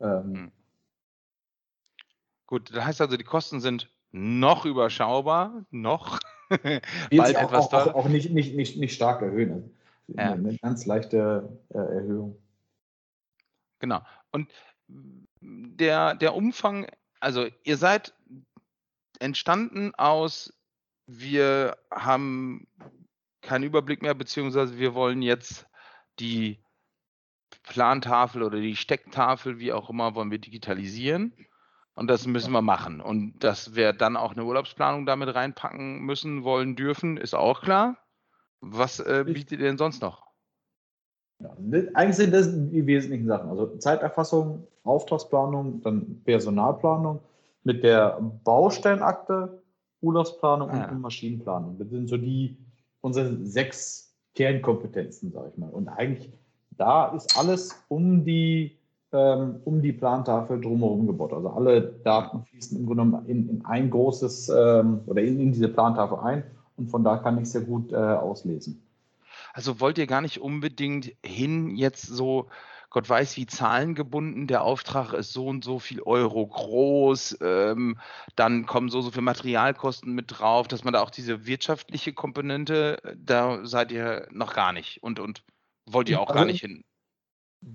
[0.00, 0.50] Ähm, mhm.
[2.52, 6.18] Gut, das heißt also, die Kosten sind noch überschaubar, noch.
[6.50, 9.74] Bald auch, etwas auch, auch, auch, nicht, nicht, nicht, nicht stark erhöhen.
[10.08, 10.32] Ja.
[10.32, 12.36] Eine, eine, ganz leichte äh, Erhöhung.
[13.78, 14.02] Genau.
[14.32, 14.52] Und
[15.40, 16.86] der, der Umfang,
[17.20, 18.12] also ihr seid
[19.18, 20.52] entstanden aus
[21.06, 22.68] wir haben
[23.40, 25.66] keinen Überblick mehr, beziehungsweise wir wollen jetzt
[26.18, 26.62] die
[27.62, 31.32] Plantafel oder die Stecktafel, wie auch immer, wollen wir digitalisieren.
[31.94, 33.00] Und das müssen wir machen.
[33.00, 37.98] Und dass wir dann auch eine Urlaubsplanung damit reinpacken müssen, wollen, dürfen, ist auch klar.
[38.60, 40.26] Was äh, bietet ihr denn sonst noch?
[41.40, 41.50] Ja,
[41.94, 43.50] eigentlich sind das die wesentlichen Sachen.
[43.50, 47.20] Also Zeiterfassung, Auftragsplanung, dann Personalplanung
[47.64, 49.62] mit der Baustellenakte
[50.00, 51.78] Urlaubsplanung ah, und Maschinenplanung.
[51.78, 52.58] Das sind so die
[53.00, 55.70] unsere sechs Kernkompetenzen, sage ich mal.
[55.70, 56.32] Und eigentlich
[56.70, 58.78] da ist alles um die
[59.12, 61.32] ähm, um die Plantafel drumherum gebaut.
[61.32, 65.52] Also alle Daten fließen im Grunde genommen in, in ein großes ähm, oder in, in,
[65.52, 66.44] diese Plantafel ein
[66.76, 68.82] und von da kann ich sehr gut äh, auslesen.
[69.52, 72.48] Also wollt ihr gar nicht unbedingt hin jetzt so
[72.92, 77.98] Gott weiß wie zahlengebunden, der Auftrag ist so und so viel Euro groß, ähm,
[78.36, 82.98] dann kommen so so viel Materialkosten mit drauf, dass man da auch diese wirtschaftliche Komponente,
[83.16, 85.42] da seid ihr noch gar nicht und, und
[85.86, 86.84] wollt ihr auch also, gar nicht hin.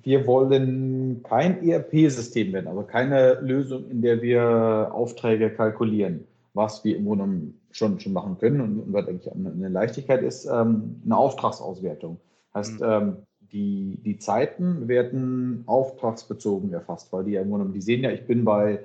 [0.04, 6.97] Wir wollen kein ERP-System werden, also keine Lösung, in der wir Aufträge kalkulieren, was wir
[6.97, 11.15] im Grunde schon, schon machen können und, und was eigentlich eine Leichtigkeit ist, ähm, eine
[11.15, 12.17] Auftragsauswertung.
[12.54, 12.86] Heißt, mhm.
[12.86, 13.17] ähm,
[13.52, 18.26] die, die Zeiten werden auftragsbezogen erfasst, weil die ja im Grunde, die sehen ja, ich
[18.26, 18.80] bin bei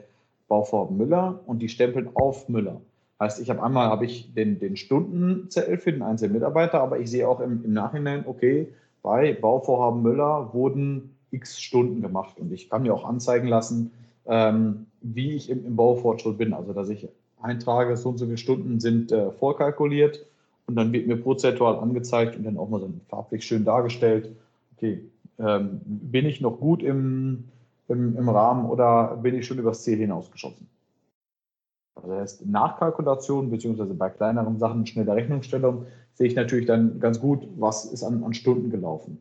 [0.48, 2.80] Bauvorhaben Müller und die stempeln auf Müller.
[3.18, 7.10] Heißt, ich habe einmal habe ich den, den Stundenzettel für den einzelnen Mitarbeiter, aber ich
[7.10, 8.68] sehe auch im, im Nachhinein, okay,
[9.02, 13.92] bei Bauvorhaben Müller wurden x Stunden gemacht und ich kann mir auch anzeigen lassen,
[14.26, 16.52] ähm, wie ich im, im Baufortschritt bin.
[16.52, 17.08] Also dass ich
[17.40, 20.24] eintrage, so und so viele Stunden sind äh, vorkalkuliert
[20.66, 24.30] und dann wird mir prozentual angezeigt und dann auch mal so farblich schön dargestellt,
[24.76, 25.02] okay,
[25.38, 27.44] ähm, bin ich noch gut im,
[27.88, 30.68] im, im Rahmen oder bin ich schon übers Ziel hinausgeschossen?
[31.94, 37.20] Also das heißt, Nachkalkulation beziehungsweise bei kleineren Sachen schnelle Rechnungsstellung sehe ich natürlich dann ganz
[37.20, 39.20] gut, was ist an, an Stunden gelaufen.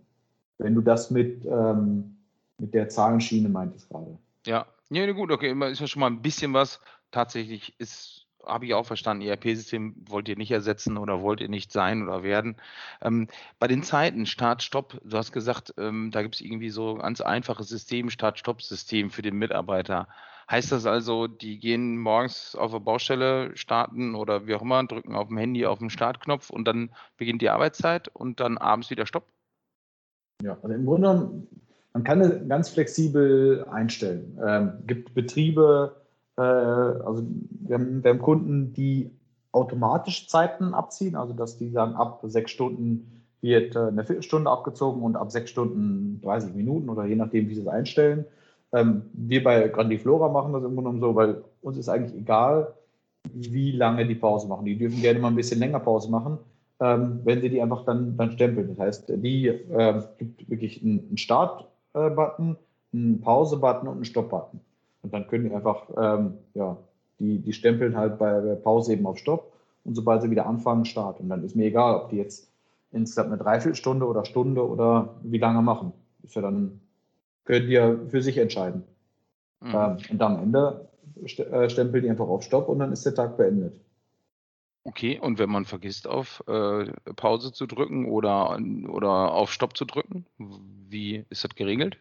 [0.57, 2.17] Wenn du das mit, ähm,
[2.57, 4.17] mit der Zahlenschiene meintest gerade.
[4.45, 6.79] Ja, ja, gut, okay, ist ja schon mal ein bisschen was.
[7.11, 11.71] Tatsächlich ist, habe ich auch verstanden, ERP-System wollt ihr nicht ersetzen oder wollt ihr nicht
[11.71, 12.57] sein oder werden.
[13.01, 13.27] Ähm,
[13.59, 17.01] bei den Zeiten, Start, Stopp, du hast gesagt, ähm, da gibt es irgendwie so ein
[17.01, 20.07] ganz einfaches System, Start-Stopp-System für den Mitarbeiter.
[20.51, 25.15] Heißt das also, die gehen morgens auf der Baustelle, starten oder wie auch immer, drücken
[25.15, 29.05] auf dem Handy auf den Startknopf und dann beginnt die Arbeitszeit und dann abends wieder
[29.05, 29.27] Stopp?
[30.43, 31.47] Ja, also im Grunde genommen,
[31.93, 34.37] man kann es ganz flexibel einstellen.
[34.45, 35.95] Ähm, gibt Betriebe,
[36.37, 37.25] äh, also
[37.61, 39.09] wir haben, wir haben Kunden, die
[39.53, 45.01] automatisch Zeiten abziehen, also dass die sagen, ab sechs Stunden wird äh, eine Viertelstunde abgezogen
[45.01, 48.25] und ab sechs Stunden 30 Minuten oder je nachdem, wie sie es einstellen.
[48.73, 52.73] Ähm, wir bei Grandiflora machen das im Grunde genommen so, weil uns ist eigentlich egal,
[53.33, 54.65] wie lange die Pause machen.
[54.65, 56.37] Die dürfen gerne mal ein bisschen länger Pause machen,
[56.79, 58.69] ähm, wenn sie die einfach dann, dann stempeln.
[58.69, 62.57] Das heißt, die äh, gibt wirklich einen, Start-Button,
[62.93, 64.59] einen Pause-Button und einen Stopp-Button.
[65.03, 66.77] Und dann können die einfach, ähm, ja,
[67.19, 69.51] die, die stempeln halt bei der Pause eben auf Stopp
[69.83, 71.19] und sobald sie wieder anfangen, Start.
[71.19, 72.51] Und dann ist mir egal, ob die jetzt
[72.91, 75.93] insgesamt eine Dreiviertelstunde oder Stunde oder wie lange machen.
[76.23, 76.81] Ist ja dann
[77.45, 78.83] können die ja für sich entscheiden.
[79.61, 79.75] Mhm.
[79.75, 80.87] Ähm, und am Ende
[81.23, 83.73] äh, stempeln die einfach auf Stopp und dann ist der Tag beendet.
[84.83, 89.85] Okay, und wenn man vergisst, auf äh, Pause zu drücken oder, oder auf Stopp zu
[89.85, 90.25] drücken,
[90.89, 91.97] wie ist das geregelt?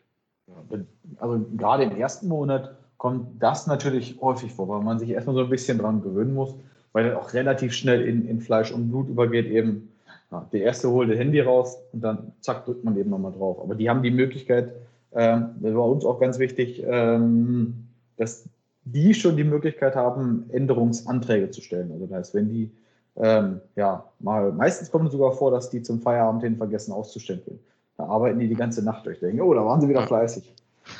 [1.18, 5.42] Also gerade im ersten Monat kommt das natürlich häufig vor, weil man sich erstmal so
[5.42, 6.54] ein bisschen dran gewöhnen muss,
[6.92, 9.46] weil das auch relativ schnell in, in Fleisch und Blut übergeht.
[9.46, 9.92] Eben,
[10.30, 13.60] ja, der erste holt das Handy raus und dann zack, drückt man eben nochmal drauf.
[13.62, 14.74] Aber die haben die Möglichkeit,
[15.12, 18.48] ähm, das war uns auch ganz wichtig, ähm, dass
[18.84, 21.92] die schon die Möglichkeit haben, Änderungsanträge zu stellen.
[21.92, 22.70] Also das heißt, wenn die
[23.16, 27.58] ähm, ja mal, meistens kommt es sogar vor, dass die zum Feierabend hin vergessen auszustempeln.
[27.96, 29.20] Da arbeiten die die ganze Nacht durch.
[29.20, 30.54] Denken, oh, da waren sie wieder fleißig.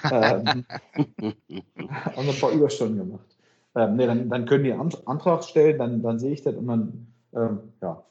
[0.05, 0.13] ähm,
[2.17, 3.25] haben ein paar Überstunden gemacht.
[3.75, 6.67] Ähm, nee, dann, dann können die einen Antrag stellen, dann, dann sehe ich das und
[6.67, 8.03] dann ähm, ja,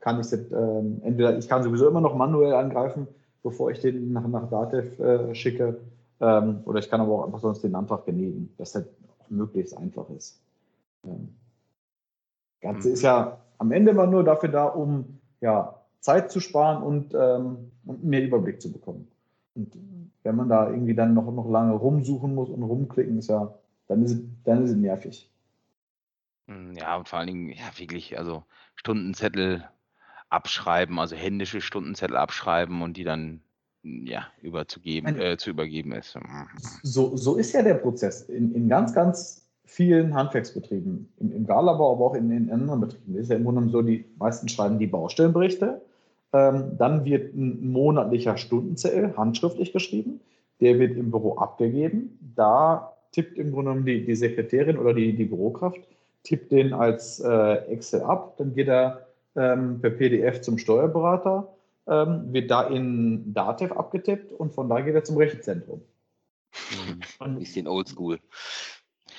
[0.00, 3.08] kann ich das ähm, entweder, ich kann sowieso immer noch manuell angreifen,
[3.44, 5.78] bevor ich den nach, nach Datev äh, schicke.
[6.20, 8.84] Ähm, oder ich kann aber auch einfach sonst den Antrag genehmigen, dass das
[9.20, 10.40] auch möglichst einfach ist.
[11.04, 11.28] Ähm,
[12.60, 17.14] Ganze ist ja am Ende immer nur dafür da, um ja, Zeit zu sparen und,
[17.14, 19.06] ähm, und mehr Überblick zu bekommen.
[19.54, 19.76] Und
[20.22, 23.54] wenn man da irgendwie dann noch, noch lange rumsuchen muss und rumklicken, ist ja,
[23.86, 25.30] dann ist, es, dann ist es nervig.
[26.48, 28.42] Hm, ja, und vor allen Dingen, ja, wirklich, also
[28.74, 29.68] Stundenzettel
[30.34, 33.40] abschreiben, also händische Stundenzettel abschreiben und die dann
[33.82, 36.16] ja, überzugeben, äh, zu übergeben ist.
[36.16, 36.46] Mhm.
[36.82, 41.92] So, so ist ja der Prozess in, in ganz, ganz vielen Handwerksbetrieben, im, im Galabau,
[41.92, 43.16] aber auch in, in anderen Betrieben.
[43.16, 45.80] ist ja im Grunde so, die meisten schreiben die Baustellenberichte.
[46.32, 50.20] Ähm, dann wird ein monatlicher Stundenzettel handschriftlich geschrieben.
[50.60, 52.18] Der wird im Büro abgegeben.
[52.34, 55.80] Da tippt im Grunde genommen die, die Sekretärin oder die, die Bürokraft,
[56.24, 58.36] tippt den als äh, Excel ab.
[58.38, 64.52] Dann geht er ähm, per PDF zum Steuerberater, ähm, wird da in Datev abgetippt und
[64.54, 65.82] von da geht er zum Rechenzentrum.
[66.70, 67.00] Mhm.
[67.18, 68.20] Ein bisschen oldschool.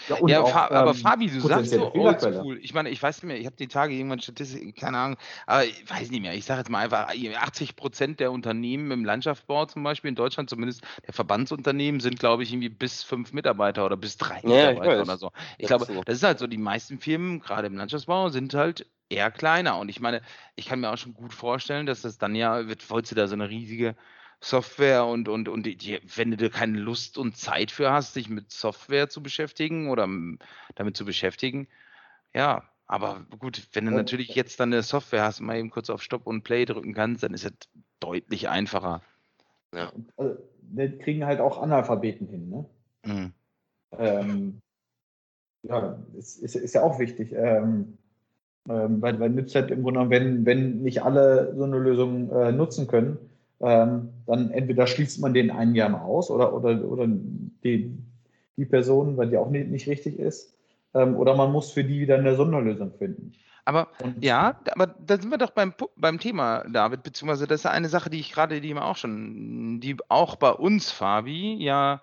[0.08, 2.60] Ja, ja auch, aber ähm, Fabi, du sagst so oldschool.
[2.62, 5.65] Ich meine, ich weiß nicht mehr, ich habe die Tage irgendwann Statistik, keine Ahnung, aber
[5.65, 6.34] ich weiß nicht mehr.
[6.34, 10.49] Ich sage jetzt mal einfach, 80 Prozent der Unternehmen im Landschaftsbau zum Beispiel in Deutschland,
[10.49, 15.01] zumindest der Verbandsunternehmen, sind, glaube ich, irgendwie bis fünf Mitarbeiter oder bis drei ja, Mitarbeiter
[15.01, 15.32] oder so.
[15.58, 16.04] Ich das glaube, so.
[16.04, 19.78] das ist halt so, die meisten Firmen, gerade im Landschaftsbau, sind halt eher kleiner.
[19.78, 20.22] Und ich meine,
[20.56, 23.28] ich kann mir auch schon gut vorstellen, dass das dann ja, wird, wolltest du da
[23.28, 23.96] so eine riesige
[24.41, 28.52] Software und, und, und die, wenn du keine Lust und Zeit für hast, dich mit
[28.52, 30.08] Software zu beschäftigen oder
[30.76, 31.68] damit zu beschäftigen,
[32.34, 36.04] ja, aber gut, wenn du natürlich jetzt dann eine Software hast, mal eben kurz auf
[36.04, 37.54] Stop und Play drücken kannst, dann ist es
[38.00, 39.02] deutlich einfacher.
[39.74, 39.91] Ja.
[40.18, 42.65] Also, wir kriegen halt auch Analphabeten hin, ne?
[43.06, 43.34] Mhm.
[43.98, 44.62] Ähm,
[45.63, 47.32] ja, ist, ist, ist, ja auch wichtig.
[47.34, 47.98] Ähm,
[48.69, 52.51] ähm, weil, weil nützt halt im Grunde wenn, wenn nicht alle so eine Lösung äh,
[52.51, 53.17] nutzen können,
[53.62, 57.97] ähm, dann entweder schließt man den einen Jahr mal aus oder, oder, oder die,
[58.58, 60.56] die Person, weil die auch nicht, nicht richtig ist,
[60.93, 63.34] ähm, oder man muss für die wieder eine Sonderlösung finden.
[63.65, 67.65] Aber und ja, aber da sind wir doch beim, beim Thema, David, beziehungsweise das ist
[67.65, 72.01] eine Sache, die ich gerade die auch schon, die auch bei uns, Fabi, ja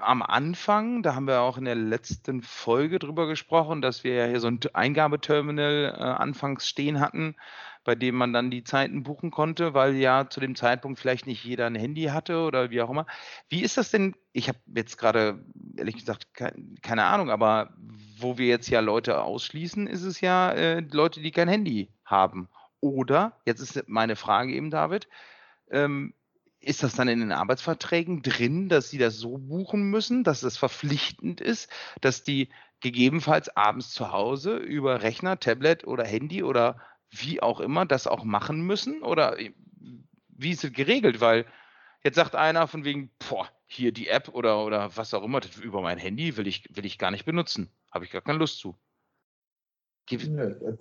[0.00, 4.26] am Anfang, da haben wir auch in der letzten Folge drüber gesprochen, dass wir ja
[4.26, 7.36] hier so ein Eingabeterminal äh, anfangs stehen hatten,
[7.84, 11.44] bei dem man dann die Zeiten buchen konnte, weil ja zu dem Zeitpunkt vielleicht nicht
[11.44, 13.06] jeder ein Handy hatte oder wie auch immer.
[13.48, 14.14] Wie ist das denn?
[14.32, 15.44] Ich habe jetzt gerade,
[15.76, 17.74] ehrlich gesagt, keine Ahnung, aber
[18.18, 22.48] wo wir jetzt ja Leute ausschließen, ist es ja äh, Leute, die kein Handy haben.
[22.80, 25.08] Oder, jetzt ist meine Frage eben, David,
[25.70, 26.14] ähm,
[26.64, 30.56] ist das dann in den Arbeitsverträgen drin, dass sie das so buchen müssen, dass es
[30.56, 32.48] verpflichtend ist, dass die
[32.80, 38.24] gegebenenfalls abends zu Hause über Rechner, Tablet oder Handy oder wie auch immer das auch
[38.24, 39.02] machen müssen?
[39.02, 39.52] Oder äh,
[40.28, 41.20] wie ist es geregelt?
[41.20, 41.46] Weil
[42.02, 45.80] jetzt sagt einer von wegen, boah, hier die App oder, oder was auch immer, über
[45.80, 47.70] mein Handy will ich, will ich gar nicht benutzen.
[47.90, 48.76] Habe ich gar keine Lust zu.
[50.06, 50.76] Gibt, Nö,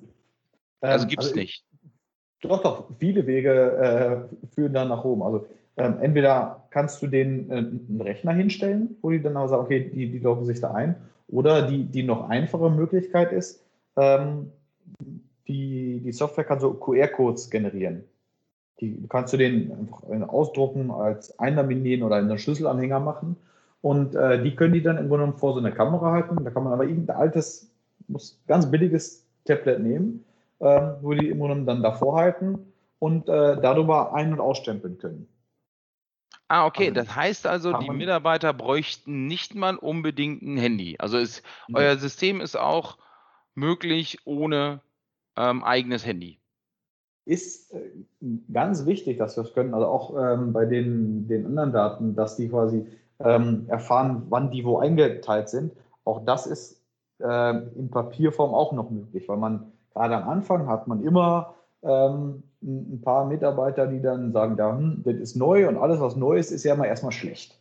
[0.82, 1.66] also gibt es also nicht.
[2.42, 5.24] Doch, doch, viele Wege äh, führen dann nach oben.
[5.24, 9.64] Also ähm, entweder kannst du den äh, einen Rechner hinstellen, wo die dann auch sagen,
[9.64, 10.96] okay, die, die loggen sich da ein.
[11.28, 13.64] Oder die, die noch einfache Möglichkeit ist,
[13.96, 14.52] ähm,
[15.48, 18.04] die, die Software kann so QR-Codes generieren.
[18.80, 23.36] Die kannst du den einfach ausdrucken, als einlaminieren oder in einen Schlüsselanhänger machen.
[23.82, 26.44] Und äh, die können die dann im Grunde vor so einer Kamera halten.
[26.44, 27.70] Da kann man aber irgendein altes,
[28.08, 30.24] muss ganz billiges Tablet nehmen,
[30.60, 32.60] äh, wo die im Grunde dann davor halten
[33.00, 35.28] und äh, darüber ein- und ausstempeln können.
[36.48, 36.90] Ah, okay.
[36.90, 40.98] Also, das heißt also, die Mitarbeiter bräuchten nicht mal unbedingt ein Handy.
[41.00, 41.76] Also ist, mhm.
[41.76, 42.98] euer System ist auch
[43.56, 44.82] möglich ohne
[45.38, 46.40] ähm, eigenes Handy.
[47.26, 47.90] Ist äh,
[48.52, 49.74] ganz wichtig, dass wir das können.
[49.74, 52.86] Also auch ähm, bei den, den anderen Daten, dass die quasi
[53.20, 55.74] ähm, erfahren, wann die wo eingeteilt sind.
[56.04, 56.82] Auch das ist
[57.20, 62.44] äh, in Papierform auch noch möglich, weil man gerade am Anfang hat man immer ähm,
[62.64, 66.38] ein paar Mitarbeiter, die dann sagen, ja, hm, das ist neu und alles, was neu
[66.38, 67.60] ist, ist ja immer erstmal schlecht.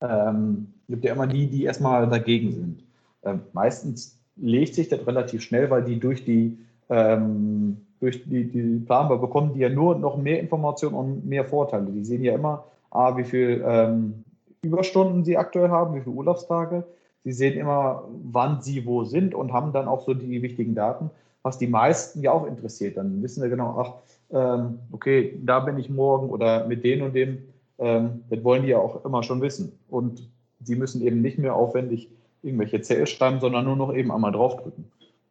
[0.00, 2.84] Ähm, gibt ja immer die, die erstmal dagegen sind.
[3.24, 6.58] Ähm, meistens legt sich das relativ schnell, weil die durch die
[6.90, 11.86] ähm, durch die, die Planbar bekommen die ja nur noch mehr Informationen und mehr Vorteile.
[11.86, 14.24] Die sehen ja immer, ah, wie viel ähm,
[14.62, 16.84] Überstunden sie aktuell haben, wie viele Urlaubstage.
[17.24, 21.10] Sie sehen immer, wann sie wo sind und haben dann auch so die wichtigen Daten,
[21.42, 22.98] was die meisten ja auch interessiert.
[22.98, 23.92] Dann wissen sie genau, ach,
[24.30, 27.38] ähm, okay, da bin ich morgen oder mit dem und dem.
[27.78, 29.72] Ähm, das wollen die ja auch immer schon wissen.
[29.88, 30.28] Und
[30.62, 32.10] sie müssen eben nicht mehr aufwendig
[32.42, 34.84] irgendwelche Zähl schreiben, sondern nur noch eben einmal draufdrücken.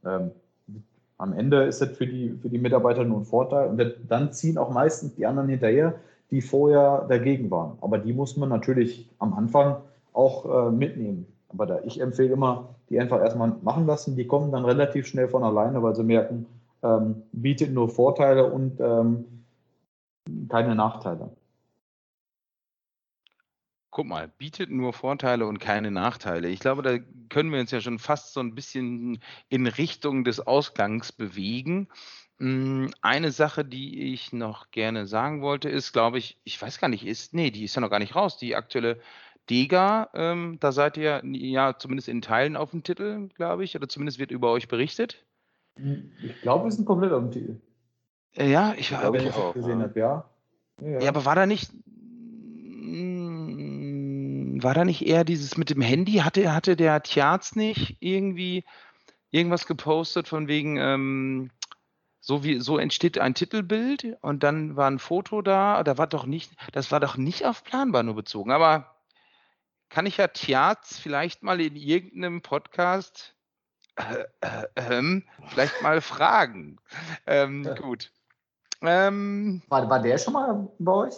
[0.05, 0.31] Ähm,
[1.17, 3.69] am Ende ist das für die, für die Mitarbeiter nur ein Vorteil.
[3.69, 5.95] Und dann ziehen auch meistens die anderen hinterher,
[6.31, 7.77] die vorher dagegen waren.
[7.81, 9.77] Aber die muss man natürlich am Anfang
[10.11, 11.27] auch äh, mitnehmen.
[11.49, 14.15] Aber da, ich empfehle immer, die einfach erstmal machen lassen.
[14.15, 16.47] Die kommen dann relativ schnell von alleine, weil sie merken,
[16.83, 19.45] ähm, bietet nur Vorteile und ähm,
[20.49, 21.35] keine Nachteile.
[23.91, 26.49] Guck mal, bietet nur Vorteile und keine Nachteile.
[26.49, 26.97] Ich glaube, da
[27.29, 29.19] können wir uns ja schon fast so ein bisschen
[29.49, 31.87] in Richtung des Ausgangs bewegen.
[32.39, 36.87] Hm, eine Sache, die ich noch gerne sagen wollte, ist, glaube ich, ich weiß gar
[36.87, 38.99] nicht, ist, nee, die ist ja noch gar nicht raus, die aktuelle
[39.49, 43.89] Dega, ähm, da seid ihr ja zumindest in Teilen auf dem Titel, glaube ich, oder
[43.89, 45.25] zumindest wird über euch berichtet.
[45.75, 47.59] Ich glaube, wir sind komplett auf dem Titel.
[48.35, 49.85] Äh, ja, ich war ich auch gesehen ja.
[49.85, 50.29] habe, ja.
[50.81, 50.99] ja.
[51.01, 51.71] Ja, aber war da nicht,
[54.63, 56.13] war da nicht eher dieses mit dem Handy?
[56.13, 58.63] Hatte, hatte der Tjaz nicht irgendwie
[59.31, 61.49] irgendwas gepostet von wegen, ähm,
[62.19, 66.25] so wie so entsteht ein Titelbild und dann war ein Foto da, da war doch
[66.25, 68.95] nicht, das war doch nicht auf Planbar nur bezogen, aber
[69.89, 73.35] kann ich ja Tjaz vielleicht mal in irgendeinem Podcast
[73.95, 76.77] äh, äh, ähm, vielleicht mal fragen.
[77.27, 77.75] Ähm, ja.
[77.75, 78.11] Gut.
[78.81, 81.15] Ähm, war, war der schon mal bei euch?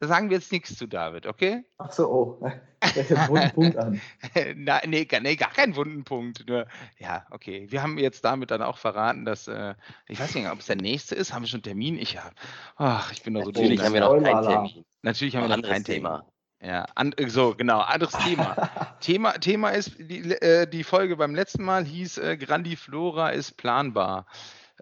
[0.00, 1.64] Da sagen wir jetzt nichts zu David, okay?
[1.78, 2.40] Ach so, oh.
[2.80, 4.00] Einen wunden Punkt an.
[4.54, 6.48] Na, nee, gar, nee, gar keinen wunden Punkt.
[6.48, 7.66] Nur, ja, okay.
[7.68, 9.74] Wir haben jetzt damit dann auch verraten, dass, äh,
[10.06, 11.34] ich weiß nicht, ob es der nächste ist.
[11.34, 11.98] Haben wir schon einen Termin?
[11.98, 12.32] Ich habe,
[12.76, 14.84] ach, ich bin noch so Natürlich haben wir noch keinen Termin.
[15.02, 16.18] Natürlich haben wir noch kein Thema.
[16.18, 16.32] Thema.
[16.60, 18.96] Ja, an, so, genau, anderes Thema.
[19.00, 19.32] Thema.
[19.34, 24.26] Thema ist, die, äh, die Folge beim letzten Mal hieß äh, Grandiflora ist planbar.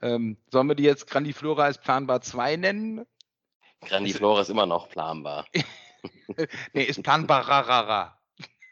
[0.00, 3.06] Ähm, sollen wir die jetzt Grandiflora ist planbar 2 nennen?
[3.82, 5.46] Grandiflora ist immer noch planbar.
[6.72, 8.12] nee, ist planbararara.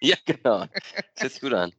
[0.01, 0.67] Ja, genau.
[1.15, 1.73] Sich gut an.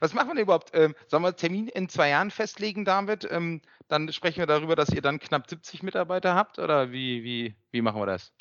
[0.00, 0.70] Was machen wir denn überhaupt?
[0.72, 3.28] Ähm, sollen wir Termin in zwei Jahren festlegen, David?
[3.30, 7.54] Ähm, dann sprechen wir darüber, dass ihr dann knapp 70 Mitarbeiter habt oder wie, wie,
[7.70, 8.32] wie machen wir das?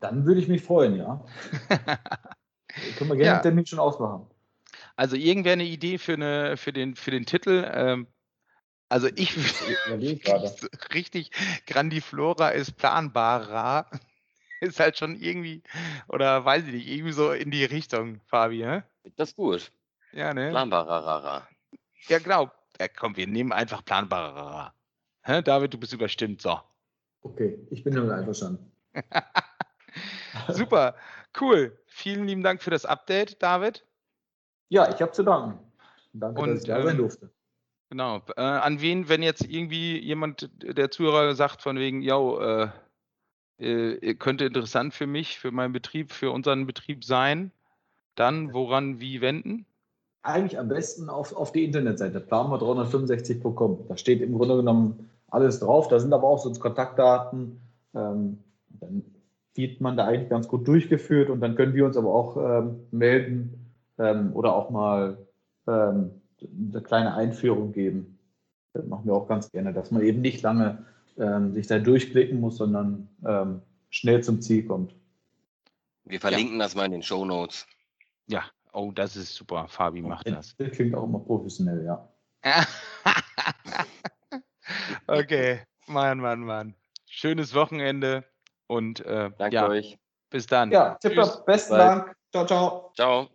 [0.00, 1.24] Dann würde ich mich freuen, ja.
[2.98, 3.34] Können wir gerne Ja.
[3.36, 4.26] den Termin schon ausmachen.
[4.96, 7.68] Also irgendwer eine Idee für, eine, für, den, für den Titel?
[7.72, 8.06] Ähm,
[8.88, 9.34] also ich
[10.22, 10.54] gerade.
[10.94, 11.30] richtig
[11.66, 13.90] Grandiflora ist planbarer.
[14.60, 15.62] Ist halt schon irgendwie,
[16.08, 18.82] oder weiß ich nicht, irgendwie so in die Richtung, Fabi, hä?
[19.16, 19.70] Das ist gut.
[20.12, 20.48] Ja, ne?
[20.48, 21.46] Planbararara.
[22.08, 22.50] Ja, genau.
[22.80, 24.72] Ja, komm, wir nehmen einfach planbarer.
[25.22, 26.40] Hä, David, du bist überstimmt.
[26.40, 26.60] So.
[27.20, 28.72] Okay, ich bin damit einverstanden.
[30.48, 30.94] Super,
[31.40, 31.78] cool.
[31.86, 33.84] Vielen lieben Dank für das Update, David.
[34.68, 35.58] Ja, ich habe zu danken.
[36.12, 37.30] Danke, Und, dass ich da sein ähm, durfte.
[37.90, 38.22] Genau.
[38.36, 42.68] Äh, an wen, wenn jetzt irgendwie jemand, der Zuhörer sagt von wegen, yo, äh,
[43.58, 47.52] äh, könnte interessant für mich, für meinen Betrieb, für unseren Betrieb sein,
[48.14, 49.66] dann woran, wie wenden?
[50.22, 53.86] Eigentlich am besten auf, auf die Internetseite planmer365.com.
[53.88, 55.88] Da steht im Grunde genommen alles drauf.
[55.88, 57.60] Da sind aber auch sonst Kontaktdaten.
[57.94, 58.42] Ähm,
[58.80, 59.04] dann
[59.54, 62.86] wird man da eigentlich ganz gut durchgeführt und dann können wir uns aber auch ähm,
[62.90, 65.18] melden ähm, oder auch mal
[65.66, 66.22] ähm,
[66.72, 68.18] eine kleine Einführung geben.
[68.72, 70.84] Das machen wir auch ganz gerne, dass man eben nicht lange
[71.16, 74.94] ähm, sich da durchklicken muss, sondern ähm, schnell zum Ziel kommt.
[76.04, 77.66] Wir verlinken das mal in den Show Notes.
[78.26, 79.68] Ja, oh, das ist super.
[79.68, 80.56] Fabi macht das.
[80.56, 82.08] Das klingt auch immer professionell, ja.
[85.06, 86.74] okay, Mann, Mann, Mann.
[87.06, 88.24] Schönes Wochenende
[88.66, 89.98] und äh, Danke ja, euch.
[90.30, 90.70] bis dann.
[90.70, 91.24] Ja, tipptopp.
[91.24, 91.44] Tschüss.
[91.44, 91.78] Besten Bye.
[91.78, 92.16] Dank.
[92.32, 92.92] Ciao, ciao.
[92.96, 93.28] Ciao.